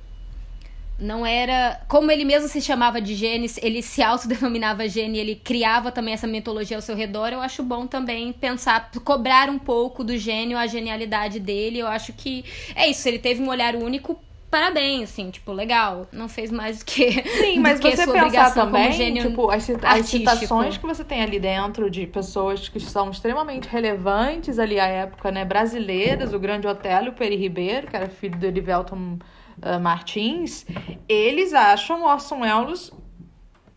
[0.99, 1.81] não era.
[1.89, 6.27] Como ele mesmo se chamava de gene, ele se autodenominava gene, ele criava também essa
[6.27, 7.33] mitologia ao seu redor.
[7.33, 11.79] Eu acho bom também pensar, cobrar um pouco do gênio, a genialidade dele.
[11.79, 13.07] Eu acho que é isso.
[13.09, 14.19] Ele teve um olhar único.
[14.51, 16.07] Parabéns, assim, tipo, legal.
[16.13, 17.11] Não fez mais do que.
[17.29, 21.91] Sim, mas que você pensar também, tipo, as, as citações que você tem ali dentro
[21.91, 25.45] de pessoas que são extremamente relevantes ali à época, né?
[25.45, 29.19] Brasileiras, o grande Otelo Peri Ribeiro, que era filho do Erivelton
[29.63, 30.67] uh, Martins,
[31.09, 32.93] eles acham Orson Welles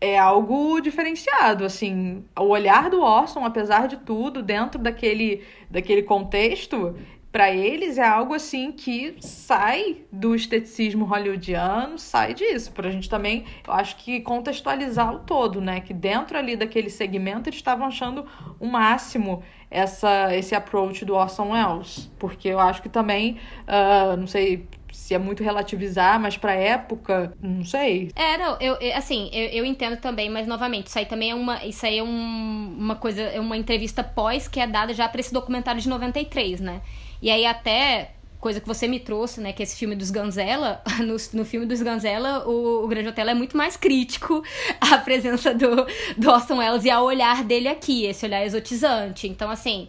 [0.00, 6.94] é algo diferenciado, assim, o olhar do Orson, apesar de tudo, dentro daquele, daquele contexto,
[7.30, 12.72] para eles é algo assim que sai do esteticismo hollywoodiano, sai disso.
[12.72, 15.80] Pra gente também, eu acho que contextualizar o todo, né?
[15.80, 18.24] Que dentro ali daquele segmento eles estavam achando
[18.58, 22.10] o máximo essa, esse approach do Orson Welles.
[22.18, 23.38] Porque eu acho que também,
[23.68, 28.10] uh, não sei se é muito relativizar, mas pra época, não sei.
[28.14, 31.64] É, não, eu, assim, eu, eu entendo também, mas novamente, isso aí também é uma,
[31.64, 35.20] isso aí é um, uma coisa, é uma entrevista pós que é dada já pra
[35.20, 36.80] esse documentário de 93, né?
[37.20, 41.16] E aí até coisa que você me trouxe, né, que esse filme dos Ganzella, no,
[41.38, 44.42] no filme dos Ganzella, o, o Grande Hotel é muito mais crítico
[44.80, 49.26] à presença do, do Orson Welles e ao olhar dele aqui, esse olhar exotizante.
[49.26, 49.88] Então, assim,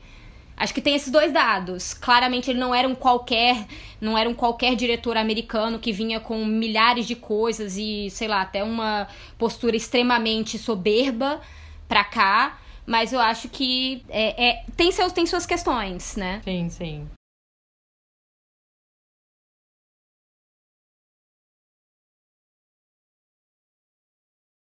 [0.60, 1.94] acho que tem esses dois dados.
[1.94, 3.66] Claramente ele não era um qualquer,
[4.00, 8.42] não era um qualquer diretor americano que vinha com milhares de coisas e, sei lá,
[8.42, 11.42] até uma postura extremamente soberba
[11.88, 12.60] pra cá.
[12.86, 16.42] Mas eu acho que é, é, tem, seus, tem suas questões, né?
[16.44, 17.08] Sim, sim.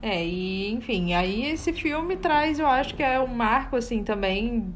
[0.02, 4.74] É, e enfim, aí esse filme traz, eu acho que é um marco, assim, também,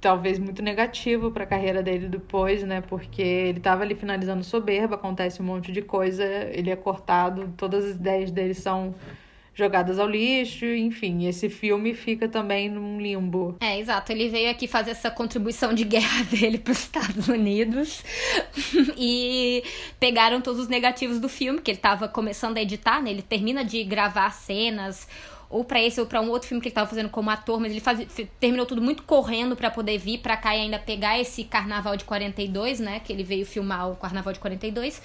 [0.00, 2.80] talvez muito negativo para a carreira dele depois, né?
[2.80, 7.84] Porque ele tava ali finalizando soberba, acontece um monte de coisa, ele é cortado, todas
[7.84, 8.94] as ideias dele são
[9.56, 13.56] jogadas ao lixo, enfim, esse filme fica também num limbo.
[13.60, 14.12] É, exato.
[14.12, 18.04] Ele veio aqui fazer essa contribuição de guerra dele para os Estados Unidos
[18.98, 19.64] e
[19.98, 23.10] pegaram todos os negativos do filme que ele estava começando a editar, né?
[23.10, 25.08] Ele termina de gravar cenas
[25.56, 27.72] ou para esse ou para um outro filme que ele estava fazendo como ator, mas
[27.72, 28.06] ele faz,
[28.38, 32.04] terminou tudo muito correndo para poder vir para cá e ainda pegar esse Carnaval de
[32.04, 35.00] 42, né, que ele veio filmar o Carnaval de 42.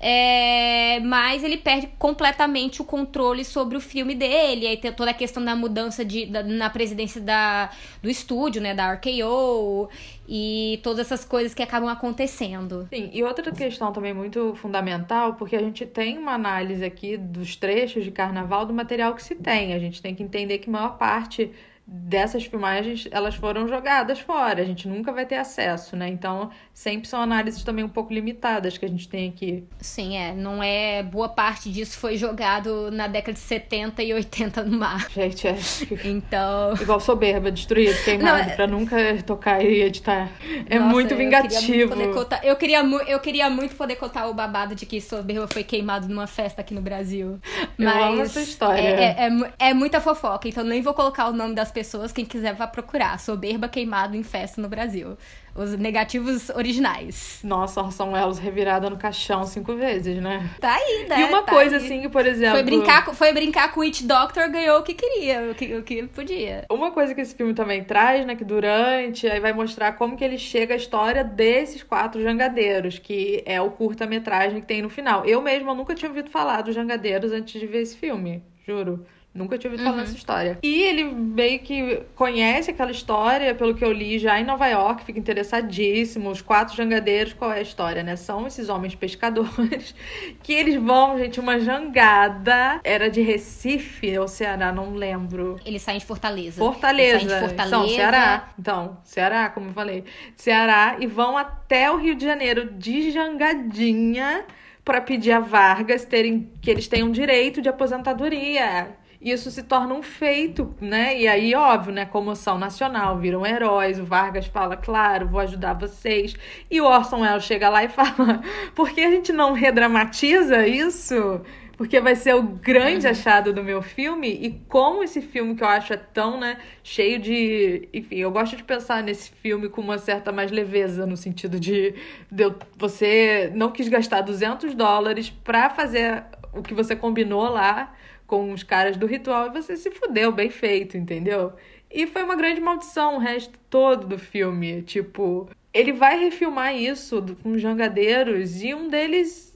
[0.00, 4.66] É, mas ele perde completamente o controle sobre o filme dele.
[4.66, 7.70] Aí tem toda a questão da mudança de, da, na presidência da,
[8.02, 8.74] do estúdio, né?
[8.74, 9.88] Da RKO
[10.26, 12.86] e todas essas coisas que acabam acontecendo.
[12.92, 17.56] Sim, e outra questão também muito fundamental, porque a gente tem uma análise aqui dos
[17.56, 19.74] trechos de carnaval do material que se tem.
[19.74, 21.52] A gente tem que entender que maior parte
[21.86, 26.08] dessas filmagens elas foram jogadas fora, a gente nunca vai ter acesso, né?
[26.08, 29.64] Então, sempre são análises também um pouco limitadas que a gente tem aqui.
[29.80, 34.64] Sim, é, não é boa parte disso foi jogado na década de 70 e 80
[34.64, 35.08] no mar.
[35.10, 35.56] Gente, é
[36.04, 38.56] então, igual soberba, destruído, queimado não, é...
[38.56, 40.30] para nunca tocar e editar.
[40.68, 41.54] É Nossa, muito vingativo.
[41.54, 45.00] Eu queria muito, contar, eu, queria eu queria muito poder contar o babado de que
[45.00, 47.38] soberba foi queimado numa festa aqui no Brasil.
[47.76, 48.80] Mas eu amo essa história.
[48.80, 52.24] É, é, é, é muita fofoca, então nem vou colocar o nome das pessoas, quem
[52.24, 53.18] quiser vá procurar.
[53.18, 55.18] Soberba queimado em festa no Brasil.
[55.54, 57.38] Os negativos originais.
[57.44, 60.50] Nossa, Orson Welles revirada no caixão cinco vezes, né?
[60.60, 61.20] Tá aí, né?
[61.20, 61.84] E uma tá coisa aí.
[61.84, 62.54] assim que, por exemplo.
[62.54, 65.82] Foi brincar, foi brincar com o It Doctor, ganhou o que queria, o que, o
[65.82, 66.64] que podia.
[66.70, 68.34] Uma coisa que esse filme também traz, né?
[68.34, 73.42] Que durante, aí vai mostrar como que ele chega à história desses quatro jangadeiros, que
[73.46, 75.24] é o curta-metragem que tem no final.
[75.24, 79.06] Eu mesma nunca tinha ouvido falar dos jangadeiros antes de ver esse filme, juro.
[79.34, 79.92] Nunca tinha ouvido uhum.
[79.92, 80.58] falar dessa história.
[80.62, 85.04] E ele meio que conhece aquela história, pelo que eu li, já em Nova York,
[85.04, 86.30] fica interessadíssimo.
[86.30, 88.14] Os quatro jangadeiros, qual é a história, né?
[88.14, 89.92] São esses homens pescadores
[90.40, 92.80] que eles vão, gente, uma jangada.
[92.84, 95.58] Era de Recife ou Ceará, não lembro.
[95.66, 96.56] Eles saem de Fortaleza.
[96.56, 97.16] Fortaleza.
[97.16, 97.76] Eles saem de Fortaleza.
[97.76, 98.48] São Ceará.
[98.56, 100.04] Então, Ceará, como eu falei.
[100.36, 104.44] Ceará e vão até o Rio de Janeiro de jangadinha
[104.84, 108.94] para pedir a Vargas terem que eles tenham direito de aposentadoria
[109.32, 111.18] isso se torna um feito, né?
[111.18, 112.04] E aí, óbvio, né?
[112.04, 113.98] Comoção nacional, viram heróis.
[113.98, 116.36] O Vargas fala, claro, vou ajudar vocês.
[116.70, 118.42] E o Orson Welles chega lá e fala,
[118.74, 121.40] por que a gente não redramatiza isso?
[121.74, 123.12] Porque vai ser o grande uhum.
[123.12, 124.28] achado do meu filme.
[124.28, 127.88] E como esse filme que eu acho é tão, né, cheio de.
[127.94, 131.94] Enfim, eu gosto de pensar nesse filme com uma certa mais leveza, no sentido de,
[132.30, 137.92] de você não quis gastar 200 dólares pra fazer o que você combinou lá
[138.26, 141.52] com os caras do ritual e você se fudeu, bem feito, entendeu?
[141.90, 144.82] E foi uma grande maldição o resto todo do filme.
[144.82, 149.53] Tipo, ele vai refilmar isso com os jangadeiros e um deles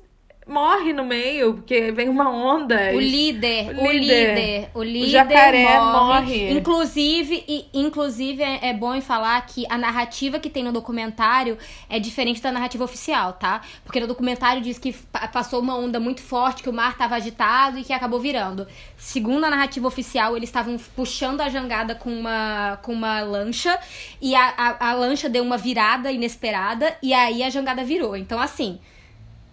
[0.49, 2.93] morre no meio, porque vem uma onda.
[2.95, 5.93] O líder, o líder, o líder, o, líder o jacaré morre.
[5.93, 6.51] morre.
[6.53, 11.59] Inclusive, e, inclusive é, é bom em falar que a narrativa que tem no documentário
[11.89, 13.61] é diferente da narrativa oficial, tá?
[13.85, 14.95] Porque no documentário diz que
[15.33, 18.67] passou uma onda muito forte, que o mar estava agitado e que acabou virando.
[18.97, 23.79] Segundo a narrativa oficial, eles estavam puxando a jangada com uma, com uma lancha
[24.21, 28.17] e a, a, a lancha deu uma virada inesperada e aí a jangada virou.
[28.17, 28.79] Então, assim,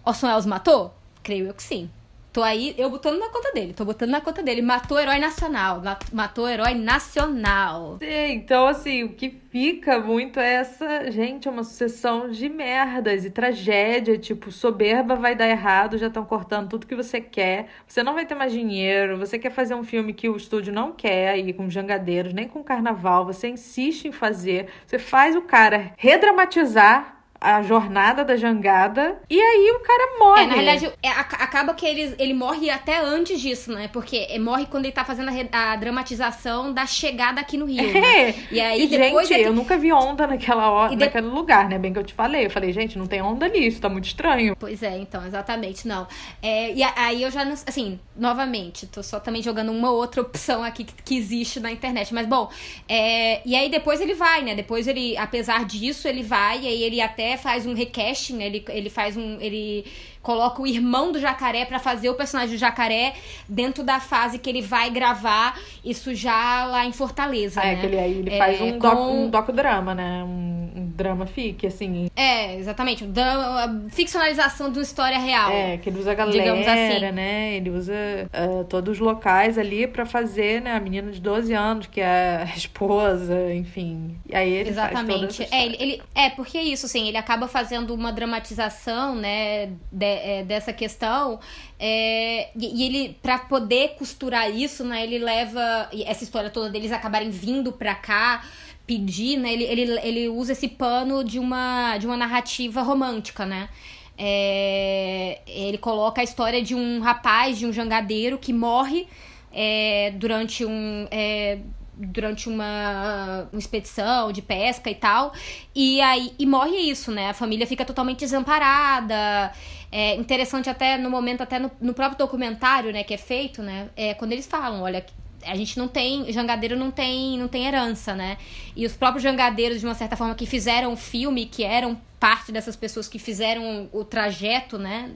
[0.06, 0.94] Orson Welles matou?
[1.20, 1.90] Creio eu que sim.
[2.32, 4.62] Tô aí, eu botando na conta dele, tô botando na conta dele.
[4.62, 7.96] Matou herói nacional, matou herói nacional.
[7.98, 13.24] Sim, então assim, o que fica muito é essa, gente, é uma sucessão de merdas
[13.24, 18.02] e tragédia, tipo, soberba vai dar errado, já estão cortando tudo que você quer, você
[18.02, 21.30] não vai ter mais dinheiro, você quer fazer um filme que o estúdio não quer
[21.30, 27.15] aí com jangadeiros, nem com carnaval, você insiste em fazer, você faz o cara redramatizar
[27.46, 29.18] a jornada da jangada.
[29.30, 30.42] E aí o cara morre.
[30.42, 33.88] É, na realidade, é, acaba que ele, ele morre até antes disso, né?
[33.92, 37.86] Porque é, morre quando ele tá fazendo a, a dramatização da chegada aqui no Rio.
[37.96, 38.26] É.
[38.26, 38.34] Né?
[38.50, 39.28] E aí e, depois.
[39.28, 39.48] Gente, é que...
[39.48, 40.96] eu nunca vi onda naquela hora, de...
[40.96, 41.78] naquele lugar, né?
[41.78, 42.46] Bem que eu te falei.
[42.46, 44.56] Eu falei, gente, não tem onda ali, isso tá muito estranho.
[44.58, 46.06] Pois é, então, exatamente, não.
[46.42, 47.52] É, e aí eu já não.
[47.52, 52.12] Assim, novamente, tô só também jogando uma outra opção aqui que, que existe na internet.
[52.12, 52.50] Mas, bom,
[52.88, 54.54] é, e aí depois ele vai, né?
[54.54, 58.90] Depois ele, apesar disso, ele vai, e aí ele até faz um recasting, ele, ele
[58.90, 59.40] faz um.
[59.40, 59.84] ele
[60.26, 63.14] coloca o irmão do jacaré para fazer o personagem do jacaré
[63.48, 67.60] dentro da fase que ele vai gravar isso já lá em Fortaleza.
[67.60, 67.80] É, né?
[67.80, 68.78] que ele, aí ele é, faz um, com...
[68.78, 70.24] doc, um docudrama, né?
[70.24, 72.08] Um, um, drama fic, assim.
[72.16, 73.04] É, exatamente.
[73.04, 75.52] Um drama, ficcionalização de uma história real.
[75.52, 77.12] É, que ele usa a galera, assim.
[77.12, 77.54] né?
[77.54, 80.74] Ele usa uh, todos os locais ali para fazer, né?
[80.74, 84.18] A menina de 12 anos, que é a esposa, enfim.
[84.28, 85.36] E aí ele Exatamente.
[85.36, 89.14] Faz toda é, ele, ele, é, porque é isso, assim, ele acaba fazendo uma dramatização,
[89.14, 89.66] né?
[89.92, 91.38] De, é, dessa questão.
[91.78, 96.92] É, e, e, ele, para poder costurar isso, né, ele leva essa história toda deles
[96.92, 98.42] acabarem vindo pra cá
[98.86, 99.52] pedir, né?
[99.52, 103.68] Ele, ele, ele usa esse pano de uma, de uma narrativa romântica, né?
[104.16, 109.06] É, ele coloca a história de um rapaz, de um jangadeiro que morre
[109.52, 111.06] é, durante um.
[111.10, 111.58] É,
[111.98, 115.32] durante uma, uma expedição de pesca e tal.
[115.74, 117.30] E aí e morre isso, né?
[117.30, 119.50] A família fica totalmente desamparada.
[119.90, 123.88] É interessante até no momento, até no, no próprio documentário, né, que é feito, né?
[123.96, 125.04] É quando eles falam, olha,
[125.44, 126.30] a gente não tem.
[126.32, 128.36] Jangadeiro não tem, não tem herança, né?
[128.74, 132.50] E os próprios jangadeiros, de uma certa forma, que fizeram o filme, que eram parte
[132.50, 135.12] dessas pessoas que fizeram o trajeto, né?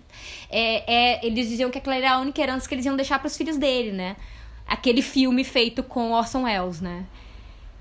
[0.50, 3.26] É, é, eles diziam que aquela era a única herança que eles iam deixar para
[3.26, 4.16] os filhos dele, né?
[4.70, 7.04] aquele filme feito com Orson Welles, né?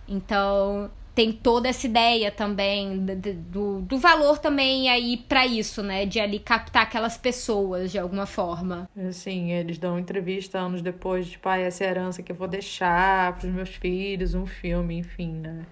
[0.08, 0.90] Então,
[1.20, 6.06] tem toda essa ideia também do, do valor também aí para isso, né?
[6.06, 8.90] De ali captar aquelas pessoas de alguma forma.
[9.12, 13.52] Sim, eles dão entrevista anos depois, tipo, ah, essa herança que eu vou deixar pros
[13.52, 15.66] meus filhos, um filme, enfim, né?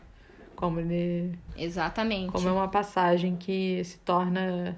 [0.53, 1.39] Como ele.
[1.55, 2.29] Exatamente.
[2.29, 4.75] Como é uma passagem que se torna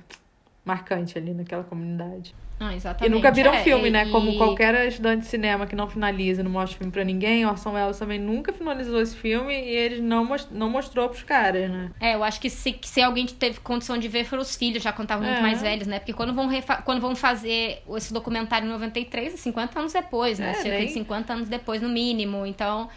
[0.70, 2.36] marcante ali naquela comunidade.
[2.60, 3.12] Ah, exatamente.
[3.12, 4.06] E nunca viram é, filme, né?
[4.06, 4.12] E...
[4.12, 7.98] Como qualquer estudante de cinema que não finaliza, não mostra filme pra ninguém, Orson Welles
[7.98, 10.48] também nunca finalizou esse filme e ele não, most...
[10.52, 11.90] não mostrou pros caras, né?
[12.00, 14.92] É, eu acho que se, se alguém teve condição de ver foram os filhos, já
[14.92, 15.32] quando estavam é.
[15.32, 16.00] muito mais velhos, né?
[16.00, 16.82] Porque quando vão, refa...
[16.82, 20.52] quando vão fazer esse documentário em 93, 50 anos depois, né?
[20.52, 20.88] É, Cerca nem...
[20.88, 22.46] de 50 anos depois, no mínimo.
[22.46, 22.90] Então.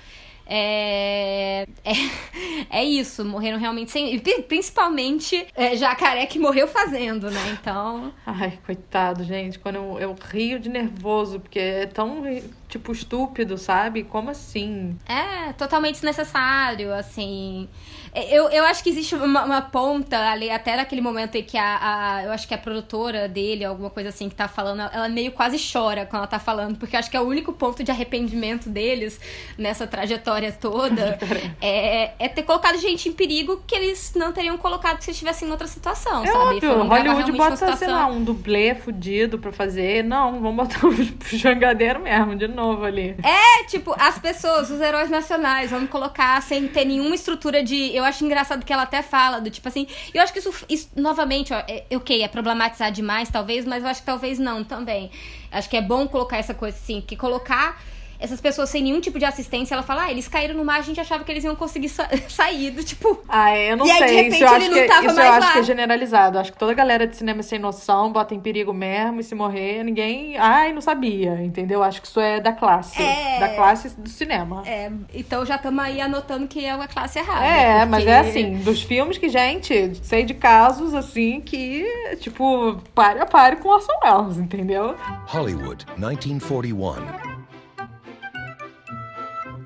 [0.47, 1.93] É, é,
[2.71, 4.19] é, isso, morreram realmente sem.
[4.49, 7.59] Principalmente é, jacaré que morreu fazendo, né?
[7.61, 8.13] Então.
[8.27, 9.59] Ai, coitado, gente.
[9.59, 12.23] Quando eu, eu rio de nervoso, porque é tão,
[12.73, 14.03] tipo, estúpido, sabe?
[14.03, 14.97] Como assim?
[15.07, 17.69] É, totalmente desnecessário, assim.
[18.15, 21.79] Eu, eu acho que existe uma, uma, ponta ali, até naquele momento em que a,
[22.17, 25.33] a, Eu acho que a produtora dele, alguma coisa assim, que tá falando, ela meio
[25.33, 27.91] quase chora quando ela tá falando, porque eu acho que é o único ponto de
[27.91, 29.21] arrependimento deles
[29.57, 31.19] nessa trajetória toda
[31.61, 35.51] é, é ter colocado gente em perigo que eles não teriam colocado se estivessem em
[35.51, 36.67] outra situação, é sabe?
[36.67, 37.77] Óbvio, Hollywood bota, situação...
[37.77, 40.03] sei lá, um dublê fudido pra fazer.
[40.05, 40.93] Não, vamos botar um
[41.37, 43.17] jangadeiro mesmo, de novo ali.
[43.23, 48.05] É, tipo, as pessoas, os heróis nacionais, vamos colocar sem ter nenhuma estrutura de eu
[48.05, 49.87] acho engraçado que ela até fala do tipo assim.
[50.15, 53.89] Eu acho que isso, isso novamente, ó, é, ok, é problematizar demais, talvez, mas eu
[53.89, 55.11] acho que talvez não também.
[55.51, 57.81] Acho que é bom colocar essa coisa assim, que colocar
[58.23, 60.83] essas pessoas sem nenhum tipo de assistência, ela fala, ah, eles caíram no mar, a
[60.83, 63.21] gente achava que eles iam conseguir sa sair do tipo.
[63.29, 64.03] Ah, eu não e sei.
[64.03, 66.39] Aí, de repente, isso eu acho, que, isso eu acho que é generalizado.
[66.39, 69.83] Acho que toda galera de cinema sem noção bota em perigo mesmo e se morrer,
[69.83, 70.37] ninguém.
[70.39, 71.83] Ai, não sabia, entendeu?
[71.83, 73.03] Acho que isso é da classe.
[73.03, 73.41] É...
[73.41, 74.63] Da classe do cinema.
[74.67, 77.45] É, então já estamos aí anotando que é uma classe errada.
[77.45, 77.87] É, porque...
[77.87, 81.85] mas é assim, dos filmes que, gente, sei de casos assim que,
[82.21, 84.95] tipo, pare a pare com Orson Welles, entendeu?
[85.27, 87.32] Hollywood, 1941.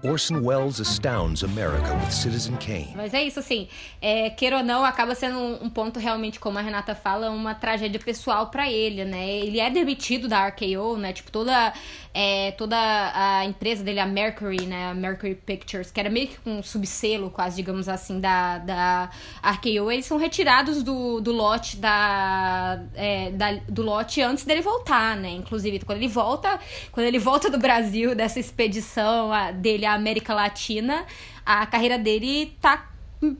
[0.06, 2.92] Orson Welles astounds America with Citizen Kane.
[2.94, 3.66] Mas é isso, assim,
[4.00, 7.54] é, queira ou não, acaba sendo um, um, ponto realmente, como a Renata fala, uma
[7.54, 9.28] tragédia pessoal para ele, né?
[9.28, 11.12] Ele é demitido da RKO, né?
[11.12, 11.72] Tipo, toda,
[12.14, 14.90] é, toda a empresa dele, a Mercury, né?
[14.90, 19.10] A Mercury Pictures, que era meio que um subselo, quase, digamos assim, da, da
[19.42, 25.16] RKO, eles são retirados do, do lote da, é, da, do lote antes dele voltar,
[25.16, 25.30] né?
[25.30, 26.60] Inclusive, quando ele volta,
[26.92, 31.04] quando ele volta do Brasil, dessa expedição dele à América Latina,
[31.44, 32.90] a carreira dele tá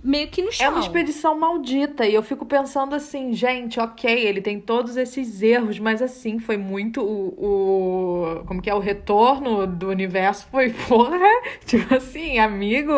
[0.02, 0.66] meio que no chão.
[0.66, 2.06] É uma expedição maldita.
[2.06, 6.56] E eu fico pensando assim, gente, ok, ele tem todos esses erros, mas assim, foi
[6.56, 8.40] muito o.
[8.40, 8.74] o como que é?
[8.74, 11.28] O retorno do universo foi, porra,
[11.64, 12.92] tipo assim, amigo,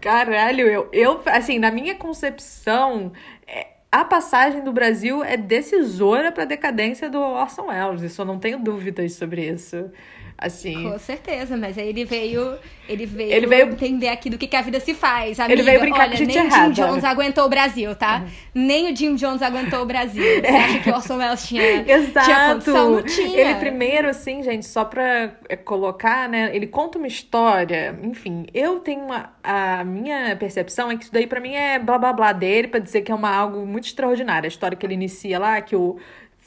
[0.00, 3.12] caralho, eu, eu assim, na minha concepção.
[3.46, 8.26] É, a passagem do Brasil é decisora para a decadência do Orson Welles, isso eu
[8.26, 9.88] não tenho dúvidas sobre isso.
[10.36, 10.90] Assim.
[10.90, 12.58] Com certeza, mas aí ele veio,
[12.88, 15.38] ele veio, ele veio entender aqui do que, que a vida se faz.
[15.38, 16.70] Amiga, ele veio brincar olha, com nem errada.
[16.70, 18.18] o Jim Jones aguentou o Brasil, tá?
[18.18, 18.26] Uhum.
[18.54, 20.22] Nem o Jim Jones aguentou o Brasil.
[20.42, 20.64] Você é.
[20.64, 22.26] acha que o Orson Welles tinha, Exato.
[22.26, 22.90] tinha condição?
[22.90, 23.40] Não tinha.
[23.40, 26.50] Ele primeiro, assim, gente, só pra é, colocar, né?
[26.54, 29.32] Ele conta uma história, enfim, eu tenho uma.
[29.42, 32.80] A minha percepção é que isso daí pra mim é blá blá blá dele, pra
[32.80, 34.46] dizer que é uma algo muito extraordinário.
[34.46, 35.96] A história que ele inicia lá, que o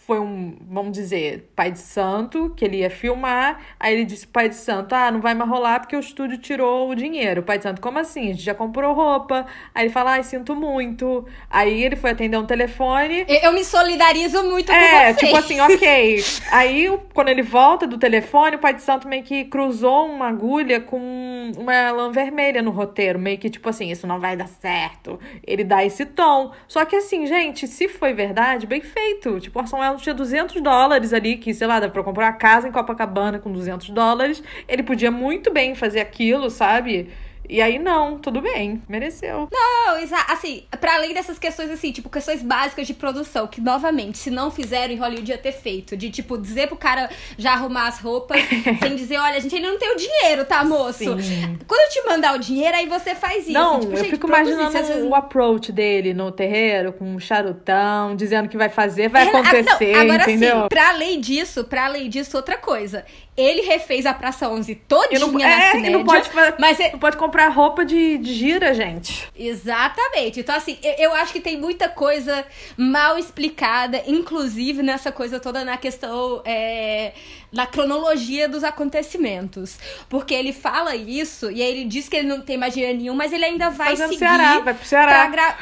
[0.07, 3.59] foi um, vamos dizer, pai de santo, que ele ia filmar.
[3.77, 6.89] Aí ele disse pai de santo: Ah, não vai mais rolar porque o estúdio tirou
[6.89, 7.41] o dinheiro.
[7.41, 8.21] O pai de santo, como assim?
[8.21, 9.45] A gente já comprou roupa.
[9.75, 11.27] Aí ele fala: Ai, sinto muito.
[11.49, 13.25] Aí ele foi atender um telefone.
[13.27, 14.95] Eu me solidarizo muito é, com você.
[14.95, 16.23] É, tipo assim, ok.
[16.51, 20.79] Aí, quando ele volta do telefone, o pai de santo meio que cruzou uma agulha
[20.79, 23.19] com uma lã vermelha no roteiro.
[23.19, 25.19] Meio que tipo assim: Isso não vai dar certo.
[25.45, 26.53] Ele dá esse tom.
[26.65, 29.37] Só que assim, gente, se foi verdade, bem feito.
[29.41, 32.67] Tipo, Orson Welles tinha 200 dólares ali, que, sei lá, dá pra comprar uma casa
[32.67, 34.41] em Copacabana com 200 dólares.
[34.67, 37.09] Ele podia muito bem fazer aquilo, sabe?
[37.49, 39.47] E aí, não, tudo bem, mereceu.
[39.51, 39.95] Não,
[40.29, 44.51] assim, para além dessas questões, assim, tipo, questões básicas de produção, que, novamente, se não
[44.51, 45.95] fizeram em Hollywood ia ter feito.
[45.95, 48.41] De, tipo, dizer pro cara já arrumar as roupas,
[48.81, 51.21] sem dizer, olha, a gente ainda não tem o dinheiro, tá, moço?
[51.21, 51.57] Sim.
[51.65, 53.53] Quando eu te mandar o dinheiro, aí você faz isso.
[53.53, 55.03] Não, tipo, eu fico imaginando vezes...
[55.03, 60.01] o approach dele no terreiro, com um charutão, dizendo que vai fazer, vai acontecer, não,
[60.01, 60.61] agora, entendeu?
[60.63, 63.05] Sim, pra além disso, pra além disso, outra coisa.
[63.37, 66.27] Ele refez a Praça 11 todinha não, na é, Cinédia, não pode,
[66.57, 69.29] mas não pode comprar roupa de, de gira, gente.
[69.37, 70.39] Exatamente.
[70.39, 72.43] Então, assim, eu, eu, acho que tem muita coisa
[72.75, 77.13] mal explicada, inclusive nessa coisa toda na questão, é,
[77.51, 79.77] na cronologia dos acontecimentos.
[80.09, 83.13] Porque ele fala isso, e aí ele diz que ele não tem mais dinheiro nenhum,
[83.13, 84.19] mas ele ainda vai Fazendo seguir...
[84.19, 85.27] Ceará, vai pro Ceará.
[85.27, 85.57] Gra...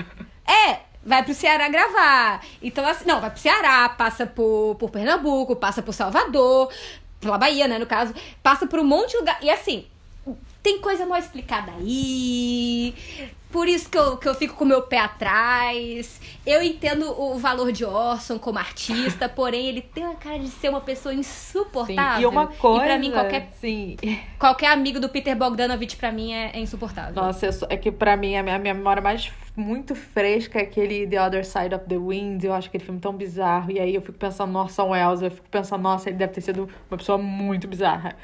[0.47, 2.41] É, vai pro Ceará gravar.
[2.61, 6.71] Então, assim, não, vai pro Ceará, passa por, por Pernambuco, passa por Salvador,
[7.25, 9.39] pela Bahia, né, no caso, passa por um monte de lugar.
[9.41, 9.85] E assim,
[10.61, 12.93] tem coisa mal explicada aí.
[13.55, 16.19] Por isso que eu, que eu fico com o meu pé atrás.
[16.45, 20.67] Eu entendo o valor de Orson como artista, porém ele tem uma cara de ser
[20.67, 22.15] uma pessoa insuportável.
[22.17, 22.83] Sim, e uma coisa.
[22.83, 23.95] E pra mim, qualquer, sim.
[24.37, 27.15] qualquer amigo do Peter Bogdanovich, pra mim, é, é insuportável.
[27.15, 30.63] Nossa, sou, é que pra mim, a minha, a minha memória mais muito fresca é
[30.63, 32.43] aquele The Other Side of the Wind.
[32.43, 33.71] Eu acho aquele filme tão bizarro.
[33.71, 35.21] E aí eu fico pensando no Orson Welles.
[35.21, 38.17] Eu fico pensando, nossa, ele deve ter sido uma pessoa muito bizarra.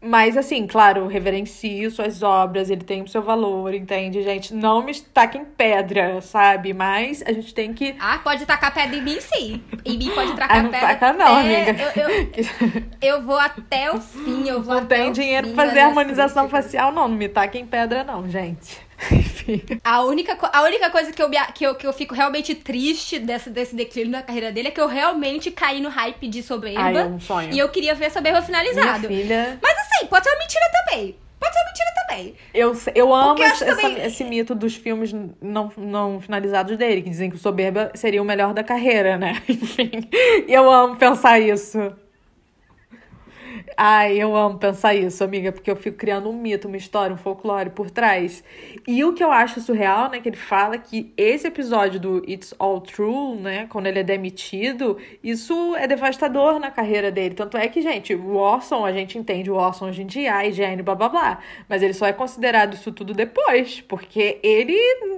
[0.00, 4.54] Mas, assim, claro, reverencio suas obras, ele tem o seu valor, entende, gente?
[4.54, 6.72] Não me taquem pedra, sabe?
[6.72, 7.96] Mas a gente tem que.
[7.98, 9.60] Ah, pode tacar pedra em mim, sim.
[9.84, 10.88] Em mim pode tacar ah, não pedra.
[10.88, 11.92] Taca, não, é, amiga.
[11.96, 15.54] Eu, eu, eu, vou até o fim, eu vou não até tem o dinheiro fim
[15.54, 17.08] pra fazer harmonização facial, não.
[17.08, 18.87] Não me taquem pedra, não, gente.
[19.12, 19.62] Enfim.
[19.84, 23.48] A única, a única coisa que eu, que, eu, que eu fico realmente triste desse,
[23.50, 26.80] desse declínio da carreira dele é que eu realmente caí no hype de Soberba.
[26.80, 27.52] Ai, é um sonho.
[27.52, 29.08] E eu queria ver Soberba finalizado.
[29.08, 29.58] Minha filha...
[29.62, 31.16] Mas assim, pode ser uma mentira também.
[31.40, 32.34] Pode ser uma mentira também.
[32.52, 36.76] Eu, eu amo eu esse, acho também- essa- esse mito dos filmes não, não finalizados
[36.76, 39.40] dele, que dizem que o Soberba seria o melhor da carreira, né?
[39.48, 39.90] Enfim,
[40.48, 41.78] eu amo pensar isso.
[43.76, 47.18] Ai, eu amo pensar isso, amiga, porque eu fico criando um mito, uma história, um
[47.18, 48.42] folclore por trás.
[48.86, 52.54] E o que eu acho surreal, né, que ele fala que esse episódio do It's
[52.58, 57.34] All True, né, quando ele é demitido, isso é devastador na carreira dele.
[57.34, 60.46] Tanto é que, gente, o Orson, a gente entende o Orson hoje em dia, a
[60.46, 61.38] higiene, blá blá blá.
[61.68, 64.74] Mas ele só é considerado isso tudo depois, porque ele,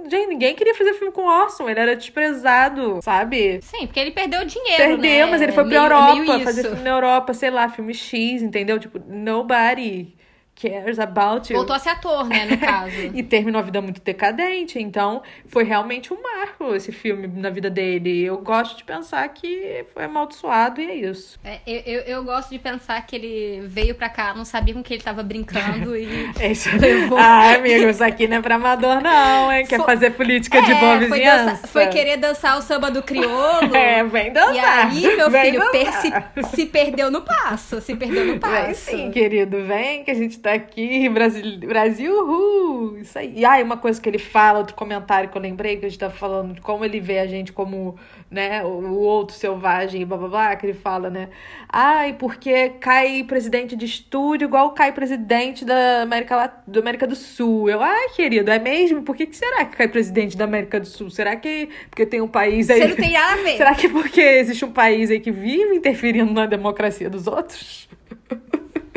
[0.09, 3.59] gente, ninguém queria fazer filme com o Orson, ele era desprezado, sabe?
[3.61, 5.31] Sim, porque ele perdeu dinheiro, Perdeu, né?
[5.31, 8.40] mas ele foi pra Meio- Europa, meio fazer filme na Europa, sei lá, filme X,
[8.41, 8.79] entendeu?
[8.79, 10.15] Tipo, nobody
[10.55, 11.57] cares about you.
[11.57, 12.95] Voltou a ser ator, né, no caso.
[13.13, 14.79] e terminou a vida muito decadente.
[14.79, 18.23] Então, foi realmente um marco esse filme na vida dele.
[18.23, 21.39] Eu gosto de pensar que foi amaldiçoado e é isso.
[21.43, 24.93] É, eu, eu, gosto de pensar que ele veio pra cá, não sabia com que
[24.93, 26.69] ele tava brincando e é isso.
[26.77, 27.17] levou.
[27.17, 29.65] Ah, amigo, isso aqui não é pra amador, não, hein?
[29.65, 29.85] Quer foi...
[29.85, 31.45] fazer política é, de boa foi vizinhança.
[31.45, 31.67] Dança...
[31.67, 33.73] Foi querer dançar o samba do crioulo.
[33.75, 34.93] é, vem dançar.
[34.93, 36.11] E aí, meu filho, per se,
[36.55, 37.81] se, perdeu no passo.
[37.81, 38.65] Se perdeu no passo.
[38.65, 39.63] Vem sim, querido.
[39.65, 43.33] Vem que a gente tá aqui, Brasil, Brasil, uhul, isso aí.
[43.35, 45.99] E aí, uma coisa que ele fala, outro comentário que eu lembrei, que a gente
[45.99, 47.95] tá falando de como ele vê a gente como,
[48.29, 51.29] né, o outro selvagem, blá blá blá, que ele fala, né,
[51.69, 57.69] ai, porque cai presidente de estúdio igual cai presidente da América, da América do Sul.
[57.69, 59.03] Eu, ai, querido, é mesmo?
[59.03, 61.09] Por que, que será que cai presidente da América do Sul?
[61.09, 62.81] Será que porque tem um país aí...
[62.81, 63.57] Você não tem a ver.
[63.57, 67.89] Será que porque existe um país aí que vive interferindo na democracia dos outros?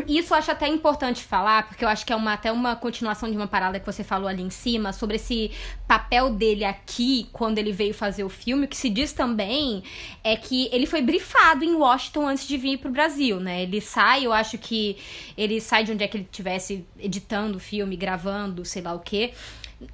[0.06, 3.30] Isso eu acho até importante falar, porque eu acho que é uma, até uma continuação
[3.30, 5.50] de uma parada que você falou ali em cima, sobre esse
[5.86, 8.66] papel dele aqui, quando ele veio fazer o filme.
[8.66, 9.82] O que se diz também
[10.22, 13.62] é que ele foi brifado em Washington antes de vir pro Brasil, né?
[13.62, 14.96] Ele sai, eu acho que
[15.36, 19.00] ele sai de onde é que ele estivesse editando o filme, gravando, sei lá o
[19.00, 19.32] quê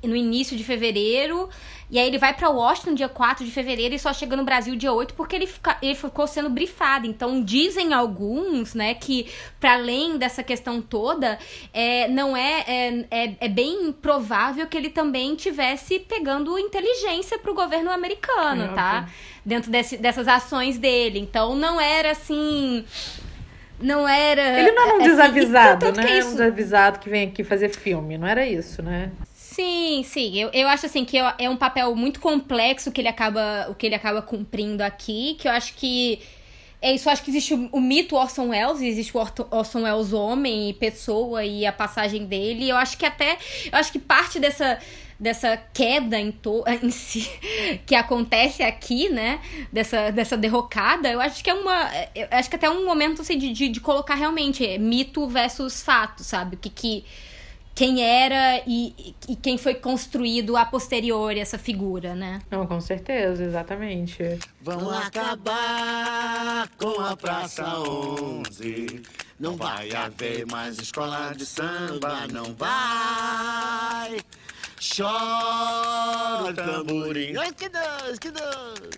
[0.03, 1.49] no início de fevereiro.
[1.91, 4.77] E aí ele vai para Washington dia 4 de fevereiro e só chega no Brasil
[4.77, 7.07] dia 8 porque ele, fica, ele ficou sendo brifado.
[7.07, 9.27] Então dizem alguns, né, que
[9.59, 11.37] para além dessa questão toda,
[11.73, 17.53] é, não é, é, é, é, bem provável que ele também tivesse pegando inteligência pro
[17.55, 19.09] governo americano, é, tá?
[19.45, 21.19] Dentro desse, dessas ações dele.
[21.19, 22.85] Então não era assim
[23.81, 24.61] não era.
[24.61, 26.19] Ele não era um assim, desavisado, né?
[26.19, 26.29] Isso...
[26.29, 29.11] Um desavisado que vem aqui fazer filme, não era isso, né?
[29.61, 30.39] Sim, sim.
[30.39, 33.85] Eu, eu acho assim que é um papel muito complexo que ele acaba, o que
[33.85, 36.19] ele acaba cumprindo aqui, que eu acho que
[36.81, 40.71] é isso, acho que existe o, o, mito Orson Welles, existe o Orson Welles homem
[40.71, 42.71] e pessoa e a passagem dele.
[42.71, 43.37] Eu acho que até,
[43.71, 44.79] eu acho que parte dessa
[45.19, 47.31] dessa queda em, to, em si
[47.85, 49.41] que acontece aqui, né?
[49.71, 51.91] Dessa, dessa derrocada, eu acho que é uma.
[52.15, 55.83] Eu acho que até é um momento assim, de, de, de colocar realmente mito versus
[55.83, 56.57] fato, sabe?
[56.57, 57.05] O que, que
[57.75, 62.41] quem era e, e quem foi construído a posteriori essa figura, né?
[62.51, 64.39] Não, com certeza, exatamente.
[64.61, 69.03] Vão acabar com a Praça 11.
[69.39, 74.19] Não vai haver mais escola de samba, não vai.
[74.81, 77.37] Chora tamborim.
[77.37, 78.91] Ai, que Deus, que Deus.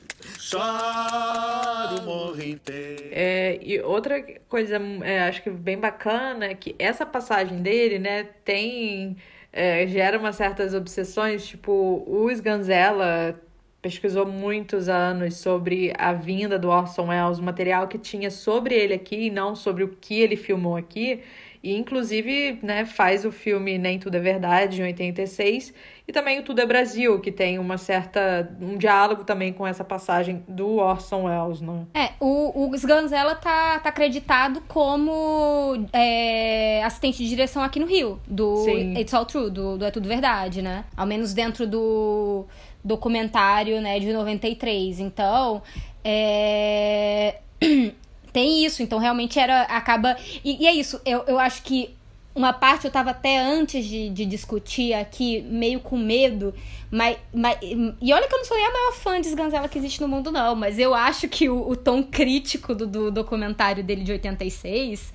[0.48, 3.08] Chora o morro inteiro.
[3.10, 8.24] É, e outra coisa, é, acho que bem bacana, é que essa passagem dele, né,
[8.44, 9.16] tem...
[9.54, 13.38] É, gera umas certas obsessões, tipo, o Sganzella
[13.82, 18.94] pesquisou muitos anos sobre a vinda do Orson Welles, o material que tinha sobre ele
[18.94, 21.22] aqui e não sobre o que ele filmou aqui.
[21.62, 25.72] E, inclusive, né, faz o filme Nem Tudo é Verdade, em 86,
[26.08, 28.50] e também o Tudo é Brasil, que tem uma certa.
[28.60, 31.86] um diálogo também com essa passagem do Orson Welles, né?
[31.94, 38.18] É, o, o Sganzella tá, tá acreditado como é, assistente de direção aqui no Rio,
[38.26, 38.98] do Sim.
[38.98, 40.84] It's All True, do, do É Tudo Verdade, né?
[40.96, 42.44] Ao menos dentro do
[42.82, 44.98] documentário, né, de 93.
[44.98, 45.62] Então,
[46.04, 47.36] é.
[48.32, 49.62] tem isso, então realmente era.
[49.62, 50.16] acaba.
[50.44, 51.94] E, e, é isso, eu, eu acho que
[52.34, 56.54] uma parte eu tava até antes de, de discutir aqui, meio com medo,
[56.90, 57.58] mas, mas.
[57.62, 60.08] E olha que eu não sou nem a maior fã de Sganzella que existe no
[60.08, 64.12] mundo, não, mas eu acho que o, o tom crítico do, do documentário dele de
[64.12, 65.12] 86,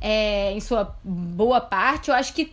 [0.00, 2.52] é, em sua boa parte, eu acho que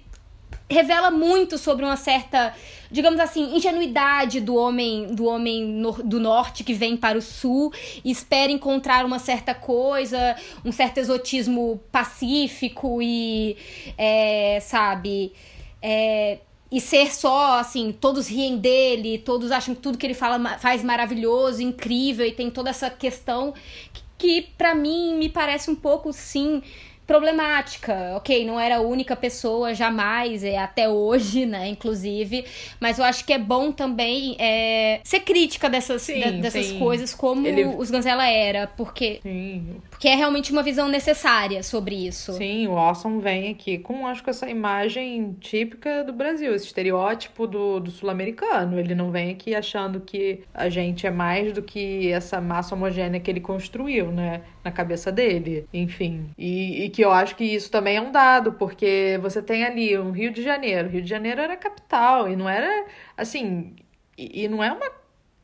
[0.69, 2.53] revela muito sobre uma certa,
[2.91, 7.71] digamos assim, ingenuidade do homem do homem no, do norte que vem para o sul
[8.03, 13.57] e espera encontrar uma certa coisa, um certo exotismo pacífico e,
[13.97, 15.33] é, sabe,
[15.81, 16.39] é,
[16.71, 20.83] e ser só assim, todos riem dele, todos acham que tudo que ele fala faz
[20.83, 23.53] maravilhoso, incrível e tem toda essa questão
[23.93, 26.63] que, que para mim me parece um pouco sim
[27.05, 28.13] problemática.
[28.15, 32.45] Ok, não era a única pessoa, jamais, é até hoje, né, inclusive.
[32.79, 36.79] Mas eu acho que é bom também é, ser crítica dessas, sim, de, dessas sim.
[36.79, 37.65] coisas, como Ele...
[37.65, 39.75] os Ganzella era, porque, sim.
[39.89, 42.33] porque é realmente uma visão necessária sobre isso.
[42.33, 47.45] Sim, o Orson vem aqui com, acho que, essa imagem típica do Brasil, esse estereótipo
[47.45, 48.79] do, do sul-americano.
[48.79, 53.19] Ele não vem aqui achando que a gente é mais do que essa massa homogênea
[53.19, 55.67] que ele construiu, né, na cabeça dele.
[55.73, 59.63] Enfim, e, e que eu acho que isso também é um dado, porque você tem
[59.63, 60.89] ali um Rio de Janeiro.
[60.89, 62.85] Rio de Janeiro era capital e não era
[63.17, 63.75] assim,
[64.17, 64.91] e, e não é uma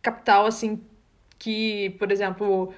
[0.01, 0.81] capital assim
[1.37, 2.73] que, por exemplo,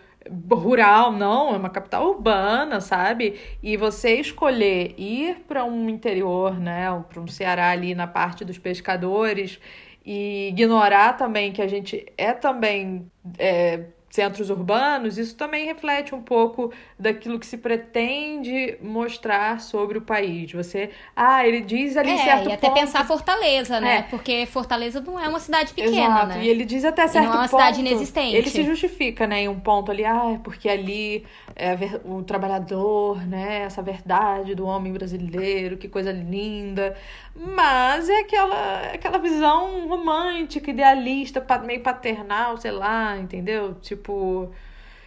[0.51, 3.39] rural, não, é uma capital urbana, sabe?
[3.61, 8.57] E você escolher ir para um interior, né, para um Ceará ali na parte dos
[8.57, 9.59] pescadores
[10.05, 16.21] e ignorar também que a gente é também é, centros urbanos, isso também reflete um
[16.21, 20.51] pouco daquilo que se pretende mostrar sobre o país.
[20.51, 22.79] Você, ah, ele diz ali é, certo e até ponto...
[22.79, 23.99] pensar Fortaleza, né?
[23.99, 24.01] É.
[24.03, 26.27] Porque Fortaleza não é uma cidade pequena, Exato.
[26.27, 26.43] né?
[26.43, 27.35] E ele diz até certo ponto...
[27.35, 28.35] não é uma ponto, cidade inexistente.
[28.35, 33.61] Ele se justifica, né, em um ponto ali, ah, porque ali é o trabalhador, né,
[33.63, 36.97] essa verdade do homem brasileiro, que coisa linda.
[37.33, 43.75] Mas é aquela, aquela visão romântica, idealista, meio paternal, sei lá, entendeu?
[43.75, 44.00] Tipo.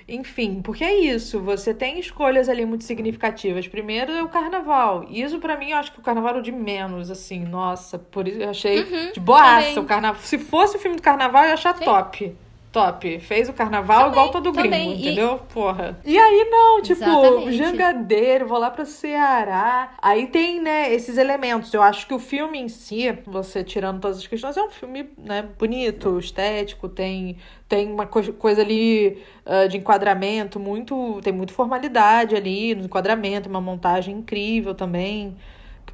[0.06, 3.66] Enfim, porque é isso, você tem escolhas ali muito significativas.
[3.66, 5.06] Primeiro é o carnaval.
[5.08, 8.38] Isso para mim eu acho que o carnaval é de menos, assim, nossa, por isso
[8.38, 10.20] eu achei uhum, de boaça o carnaval.
[10.20, 11.84] Se fosse o filme do carnaval, eu ia achar Sim.
[11.84, 12.36] top
[12.74, 13.20] top.
[13.20, 15.00] Fez o carnaval também, igual todo gringo, também.
[15.00, 15.40] entendeu?
[15.48, 15.52] E...
[15.52, 15.96] Porra.
[16.04, 17.56] E aí, não, tipo, Exatamente.
[17.56, 19.94] jangadeiro, vou lá pro Ceará.
[20.02, 21.72] Aí tem, né, esses elementos.
[21.72, 25.08] Eu acho que o filme em si, você tirando todas as questões, é um filme,
[25.16, 27.36] né, bonito, estético, tem,
[27.68, 31.20] tem uma co coisa ali uh, de enquadramento muito.
[31.22, 35.36] Tem muita formalidade ali no enquadramento, uma montagem incrível também.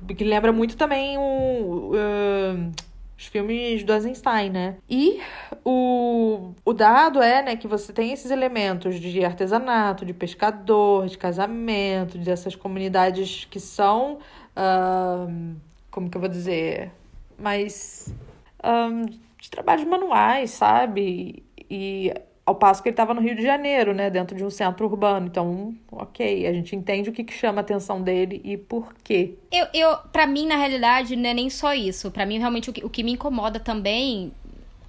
[0.06, 1.92] Que, que lembra muito também o.
[1.92, 2.89] Uh,
[3.20, 4.76] os filmes do Eisenstein, né?
[4.88, 5.20] E
[5.62, 11.18] o, o dado é, né, que você tem esses elementos de artesanato, de pescador, de
[11.18, 14.20] casamento, dessas comunidades que são,
[14.56, 15.54] uh,
[15.90, 16.90] como que eu vou dizer,
[17.38, 18.14] mais
[18.64, 21.44] um, de trabalhos manuais, sabe?
[21.68, 22.14] E
[22.50, 25.26] ao passo que ele estava no Rio de Janeiro, né, dentro de um centro urbano.
[25.26, 29.34] Então, ok, a gente entende o que, que chama a atenção dele e por quê.
[29.50, 32.10] Eu, eu, para mim, na realidade, não é nem só isso.
[32.10, 34.32] Para mim, realmente, o que, o que me incomoda também,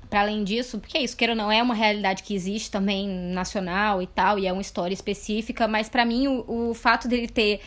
[0.09, 3.07] para além disso, porque é isso, queira ou não, é uma realidade que existe também
[3.07, 7.27] nacional e tal, e é uma história específica, mas para mim, o, o fato dele
[7.27, 7.61] ter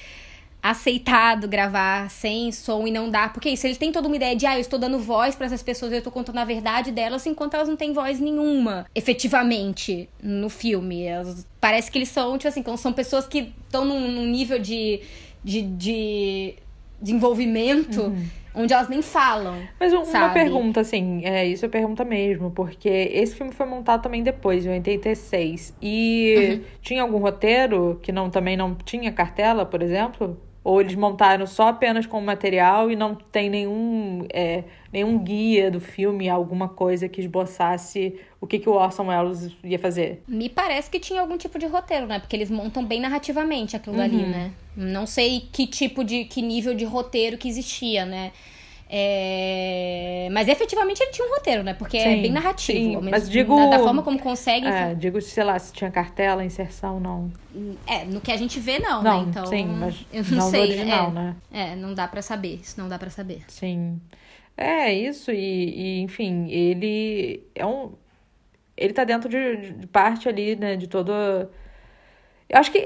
[0.65, 3.35] aceitado gravar sem som e não dar.
[3.35, 5.62] Porque isso, eles têm toda uma ideia de, ah, eu estou dando voz para essas
[5.62, 10.49] pessoas, eu estou contando a verdade delas, enquanto elas não têm voz nenhuma, efetivamente, no
[10.49, 11.03] filme.
[11.03, 15.03] Elas, parece que eles são, tipo assim, são pessoas que estão num, num, nível de,
[15.45, 16.55] de, de
[16.99, 18.01] desenvolvimento.
[18.01, 18.27] Uhum.
[18.57, 19.61] Onde elas nem falam.
[19.81, 20.35] Mas uma sabe?
[20.35, 24.71] pergunta, assim, é isso é pergunta mesmo, porque esse filme foi montado também depois, em
[24.71, 25.75] 86.
[25.83, 26.65] E uhum.
[26.81, 30.41] tinha algum roteiro que não também não tinha cartela, por exemplo?
[30.65, 35.79] Ou eles montaram só apenas com material e não tem nenhum, é, nenhum guia do
[35.79, 40.23] filme, alguma coisa que esboçasse o que, que o Orson Welles ia fazer?
[40.27, 42.19] Me parece que tinha algum tipo de roteiro, né?
[42.19, 44.03] Porque eles montam bem narrativamente aquilo uhum.
[44.03, 44.53] dali, né?
[44.77, 46.25] Não sei que tipo de.
[46.25, 48.33] que nível de roteiro que existia, né?
[48.97, 50.28] É...
[50.30, 51.74] Mas efetivamente ele tinha um roteiro, né?
[51.74, 53.01] Porque sim, é bem narrativo.
[53.03, 53.57] Sim, mas digo.
[53.57, 54.68] Da, da, forma como consegue.
[54.68, 57.32] É, digo, sei lá, se tinha cartela, inserção, não.
[57.88, 59.30] É, no que a gente vê, não, não né?
[59.30, 59.47] Então.
[59.47, 60.61] Sim, mas eu não, não sei.
[60.61, 61.36] original, é, né?
[61.51, 62.61] É, não dá para saber.
[62.62, 63.42] Isso não dá para saber.
[63.49, 64.01] Sim.
[64.57, 67.95] É, isso, e, e, enfim, ele é um.
[68.76, 71.11] Ele tá dentro de, de parte ali, né, de todo.
[71.12, 72.78] Eu acho que.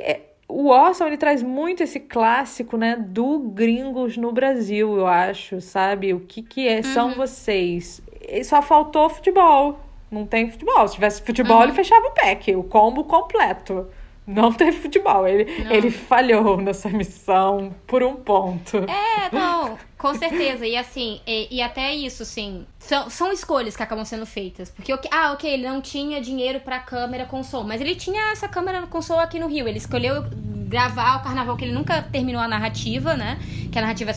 [0.48, 6.14] O Orson ele traz muito esse clássico, né, do gringos no Brasil, eu acho, sabe?
[6.14, 6.82] O que que é, uhum.
[6.82, 8.00] são vocês?
[8.26, 9.78] E só faltou futebol.
[10.10, 10.88] Não tem futebol.
[10.88, 11.64] Se tivesse futebol, uhum.
[11.64, 13.88] ele fechava o pack, o combo completo.
[14.28, 15.26] Não teve futebol.
[15.26, 18.76] Ele, ele falhou nessa missão por um ponto.
[18.76, 20.66] É, não, com certeza.
[20.66, 24.70] E assim, e, e até isso, assim, são, são escolhas que acabam sendo feitas.
[24.70, 28.46] Porque, ah, ok, ele não tinha dinheiro pra câmera com som, mas ele tinha essa
[28.46, 29.66] câmera com som aqui no Rio.
[29.66, 30.24] Ele escolheu
[30.68, 33.38] gravar o carnaval, que ele nunca terminou a narrativa, né?
[33.72, 34.12] Que a narrativa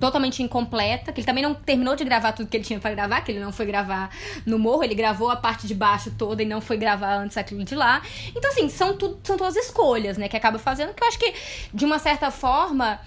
[0.00, 3.20] totalmente incompleta, que ele também não terminou de gravar tudo que ele tinha para gravar,
[3.20, 4.10] que ele não foi gravar
[4.46, 7.62] no morro, ele gravou a parte de baixo toda e não foi gravar antes aquilo
[7.62, 8.02] de lá.
[8.34, 11.34] Então, assim, são, tudo, são todas escolhas, né, que acaba fazendo, que eu acho que,
[11.72, 12.98] de uma certa forma,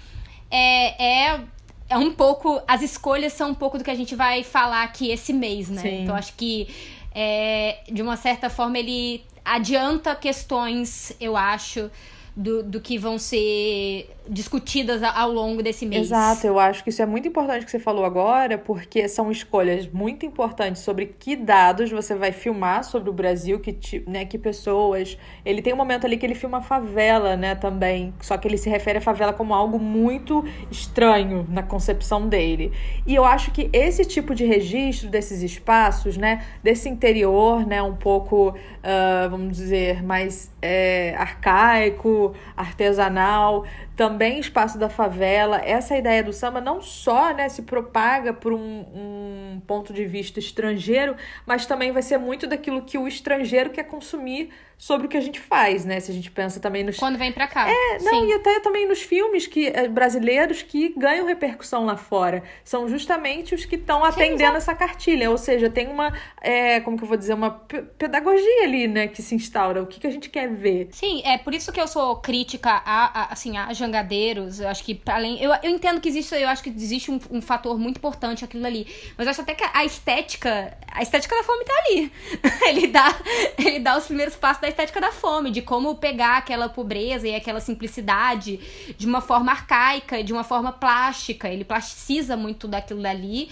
[0.51, 1.41] é, é,
[1.89, 2.61] é um pouco.
[2.67, 5.81] As escolhas são um pouco do que a gente vai falar aqui esse mês, né?
[5.81, 6.03] Sim.
[6.03, 6.67] Então, acho que,
[7.13, 11.89] é, de uma certa forma, ele adianta questões, eu acho
[12.35, 16.07] do, do que vão ser discutidas ao longo desse mês.
[16.07, 19.87] Exato, eu acho que isso é muito importante que você falou agora, porque são escolhas
[19.87, 25.17] muito importantes sobre que dados você vai filmar sobre o Brasil, que, né, que pessoas.
[25.45, 28.13] Ele tem um momento ali que ele filma a favela, né, também.
[28.21, 32.71] Só que ele se refere à favela como algo muito estranho na concepção dele.
[33.05, 37.95] E eu acho que esse tipo de registro desses espaços, né, desse interior, né, um
[37.95, 42.22] pouco, uh, vamos dizer, mais é, arcaico,
[42.57, 43.63] artesanal,
[43.95, 45.57] também espaço da favela.
[45.63, 50.39] Essa ideia do samba não só né, se propaga por um, um ponto de vista
[50.39, 51.15] estrangeiro,
[51.45, 54.49] mas também vai ser muito daquilo que o estrangeiro quer consumir
[54.83, 55.99] sobre o que a gente faz, né?
[56.01, 56.97] Se a gente pensa também nos.
[56.97, 57.69] Quando vem pra cá.
[57.69, 58.27] É, não, Sim.
[58.27, 62.43] e até também nos filmes que eh, brasileiros que ganham repercussão lá fora.
[62.65, 65.31] São justamente os que estão atendendo essa cartilha.
[65.31, 66.11] Ou seja, tem uma.
[66.41, 67.33] É, como que eu vou dizer?
[67.33, 67.51] Uma
[67.97, 69.07] pedagogia ali, né?
[69.07, 69.81] Que se instaura.
[69.81, 70.89] O que, que a gente quer ver.
[70.91, 74.59] Sim, é por isso que eu sou crítica a, a assim, a jangadeiros.
[74.59, 75.41] Eu acho que, além.
[75.41, 78.65] Eu, eu entendo que existe, eu acho que existe um, um fator muito importante aquilo
[78.65, 78.87] ali.
[79.17, 80.77] Mas eu acho até que a estética.
[80.91, 82.11] A estética da fome tá ali.
[82.67, 83.15] ele dá,
[83.57, 87.35] ele dá os primeiros passos da estética da fome, de como pegar aquela pobreza e
[87.35, 88.59] aquela simplicidade
[88.97, 91.49] de uma forma arcaica, de uma forma plástica.
[91.49, 93.49] Ele plasticiza muito daquilo dali.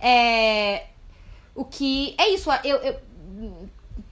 [0.00, 0.84] É,
[1.54, 2.14] o que.
[2.18, 3.14] É isso, eu, eu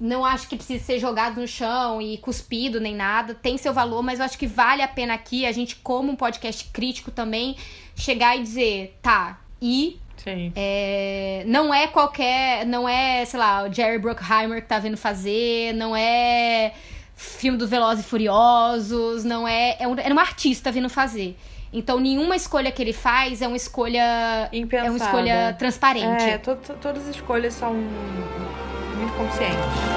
[0.02, 3.34] não acho que precisa ser jogado no chão e cuspido nem nada.
[3.34, 6.16] Tem seu valor, mas eu acho que vale a pena aqui a gente, como um
[6.16, 7.56] podcast crítico também,
[7.94, 10.00] chegar e dizer, tá, e.
[10.56, 12.66] É, não é qualquer.
[12.66, 16.74] Não é, sei lá, o Jerry Bruckheimer que tá vendo fazer, não é
[17.14, 19.76] filme dos Velozes e Furiosos, não é.
[19.78, 21.36] É um, é um artista vindo fazer.
[21.72, 24.48] Então, nenhuma escolha que ele faz é uma escolha.
[24.52, 24.88] Impensada.
[24.88, 26.24] É uma escolha transparente.
[26.24, 27.74] É, to, to, todas as escolhas são
[29.22, 29.92] muito conscientes.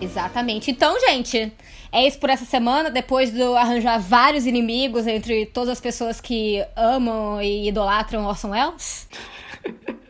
[0.00, 0.70] Exatamente.
[0.70, 1.52] Então, gente,
[1.92, 2.90] é isso por essa semana.
[2.90, 9.08] Depois de arranjar vários inimigos entre todas as pessoas que amam e idolatram Orson Welles.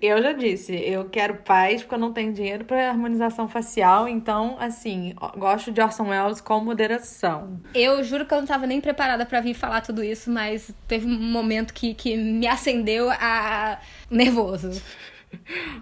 [0.00, 4.56] Eu já disse, eu quero paz porque eu não tenho dinheiro para harmonização facial, então,
[4.58, 7.60] assim, gosto de Orson Welles com moderação.
[7.72, 11.06] Eu juro que eu não estava nem preparada para vir falar tudo isso, mas teve
[11.06, 13.78] um momento que, que me acendeu a
[14.10, 14.82] nervoso.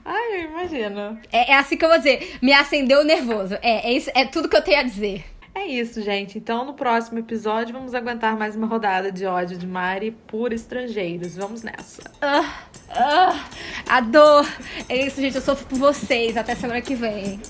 [0.04, 1.20] Ai, imagina.
[1.32, 2.38] É, é assim que eu vou dizer.
[2.40, 3.54] Me acendeu nervoso.
[3.62, 5.24] É, é, isso, é tudo que eu tenho a dizer.
[5.54, 6.38] É isso, gente.
[6.38, 11.36] Então, no próximo episódio, vamos aguentar mais uma rodada de ódio de Mari por estrangeiros.
[11.36, 12.02] Vamos nessa.
[12.20, 13.44] Ah, ah,
[13.88, 14.46] a dor.
[14.88, 15.36] É isso, gente.
[15.36, 16.36] Eu sofro por vocês.
[16.36, 17.40] Até semana que vem.